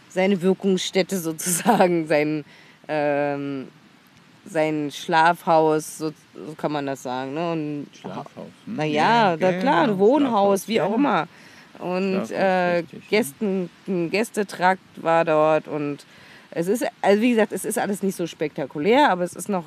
[0.09, 2.45] seine Wirkungsstätte sozusagen, sein,
[2.89, 3.69] ähm,
[4.51, 7.35] sein Schlafhaus, so, so kann man das sagen.
[7.35, 7.53] Ne?
[7.53, 8.49] Und, Schlafhaus.
[8.67, 8.77] hm?
[8.77, 10.85] Naja, da klar, genau, Wohnhaus, Schlafhaus, wie ja.
[10.85, 11.29] auch immer.
[11.79, 13.19] Und äh, richtig, ja.
[13.19, 16.05] Gästen, ein Gästetrakt war dort und
[16.51, 19.65] es ist, also wie gesagt, es ist alles nicht so spektakulär, aber es ist noch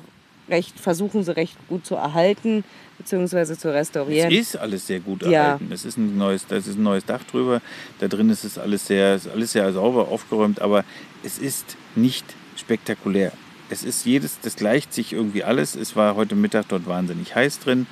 [0.48, 2.62] recht, versuchen sie recht gut zu erhalten,
[2.98, 4.30] beziehungsweise zu restaurieren.
[4.30, 5.30] Es ist alles sehr gut Ja.
[5.30, 5.70] erhalten.
[5.72, 7.60] Es ist ein neues, das ist ein neues Dach drüber.
[7.98, 10.84] Da drin ist es alles sehr, ist alles sehr sauber aufgeräumt, aber
[11.24, 12.24] es ist nicht
[12.56, 13.32] spektakulär.
[13.70, 15.74] Es ist jedes, das gleicht sich irgendwie alles.
[15.74, 17.86] Es war heute Mittag dort wahnsinnig heiß drin.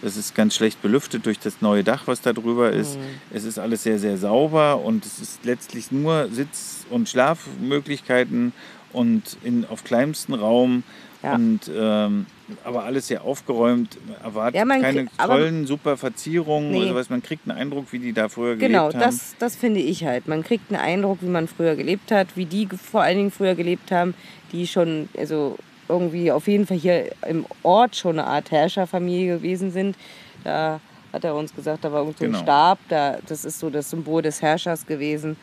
[0.00, 2.96] Das ist ganz schlecht belüftet durch das neue Dach, was da drüber ist.
[2.96, 3.02] Mhm.
[3.32, 8.52] Es ist alles sehr, sehr sauber und es ist letztlich nur Sitz- und Schlafmöglichkeiten
[8.92, 10.84] und in, auf kleinstem Raum.
[11.22, 11.34] Ja.
[11.34, 12.26] Und ähm,
[12.64, 13.98] aber alles sehr aufgeräumt.
[14.22, 16.78] Erwartet Ja, man keine tollen, super Verzierungen Nee.
[16.78, 17.10] oder sowas.
[17.10, 19.10] Man kriegt einen Eindruck, wie die da früher Genau, gelebt haben.
[19.16, 20.28] das, das finde ich halt.
[20.28, 23.54] Man kriegt einen Eindruck, wie man früher gelebt hat, wie die vor allen Dingen früher
[23.54, 24.14] gelebt haben,
[24.52, 25.56] die schon, also
[25.88, 29.96] irgendwie auf jeden Fall hier im Ort schon eine Art Herrscherfamilie gewesen sind.
[30.44, 30.80] Da
[31.12, 32.42] hat er uns gesagt, da war irgend so ein Genau.
[32.42, 35.36] Stab, da, das ist so das Symbol des Herrschers gewesen.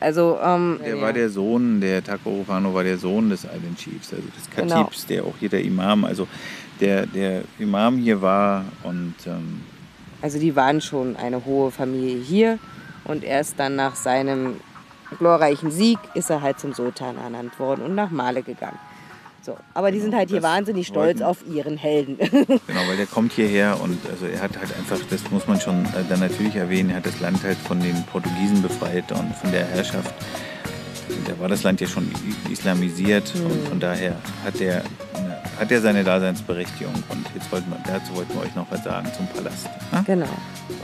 [0.00, 4.12] Also, ähm, Der war der Sohn, der Tako Rufano war der Sohn des Island Chiefs,
[4.14, 4.74] also des Genau.
[4.84, 6.26] Khatibs, der auch hier der Imam, also
[6.80, 9.60] der, der Imam hier war und ähm,
[10.22, 12.58] Also die waren schon eine hohe Familie hier
[13.04, 14.56] und erst dann nach seinem
[15.18, 18.78] glorreichen Sieg ist er halt zum Sultan ernannt worden und nach Male gegangen.
[19.42, 22.18] So, aber die sind halt hier wahnsinnig stolz wollten- auf ihren Helden.
[22.66, 25.84] Genau, weil der kommt hierher und also er hat halt einfach, das muss man schon
[25.86, 29.50] äh, dann natürlich erwähnen, er hat das Land halt von den Portugiesen befreit und von
[29.50, 30.12] der Herrschaft.
[31.26, 32.10] Da war das Land ja schon
[32.50, 34.82] islamisiert und von daher hat er,
[35.14, 38.84] ne, hat er seine Daseinsberechtigung und jetzt wollten wir, dazu wollten wir euch noch was
[38.84, 39.66] sagen zum Palast.
[39.92, 40.02] Ne?
[40.06, 40.26] genau.
[40.68, 40.74] So,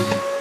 [0.00, 0.35] also.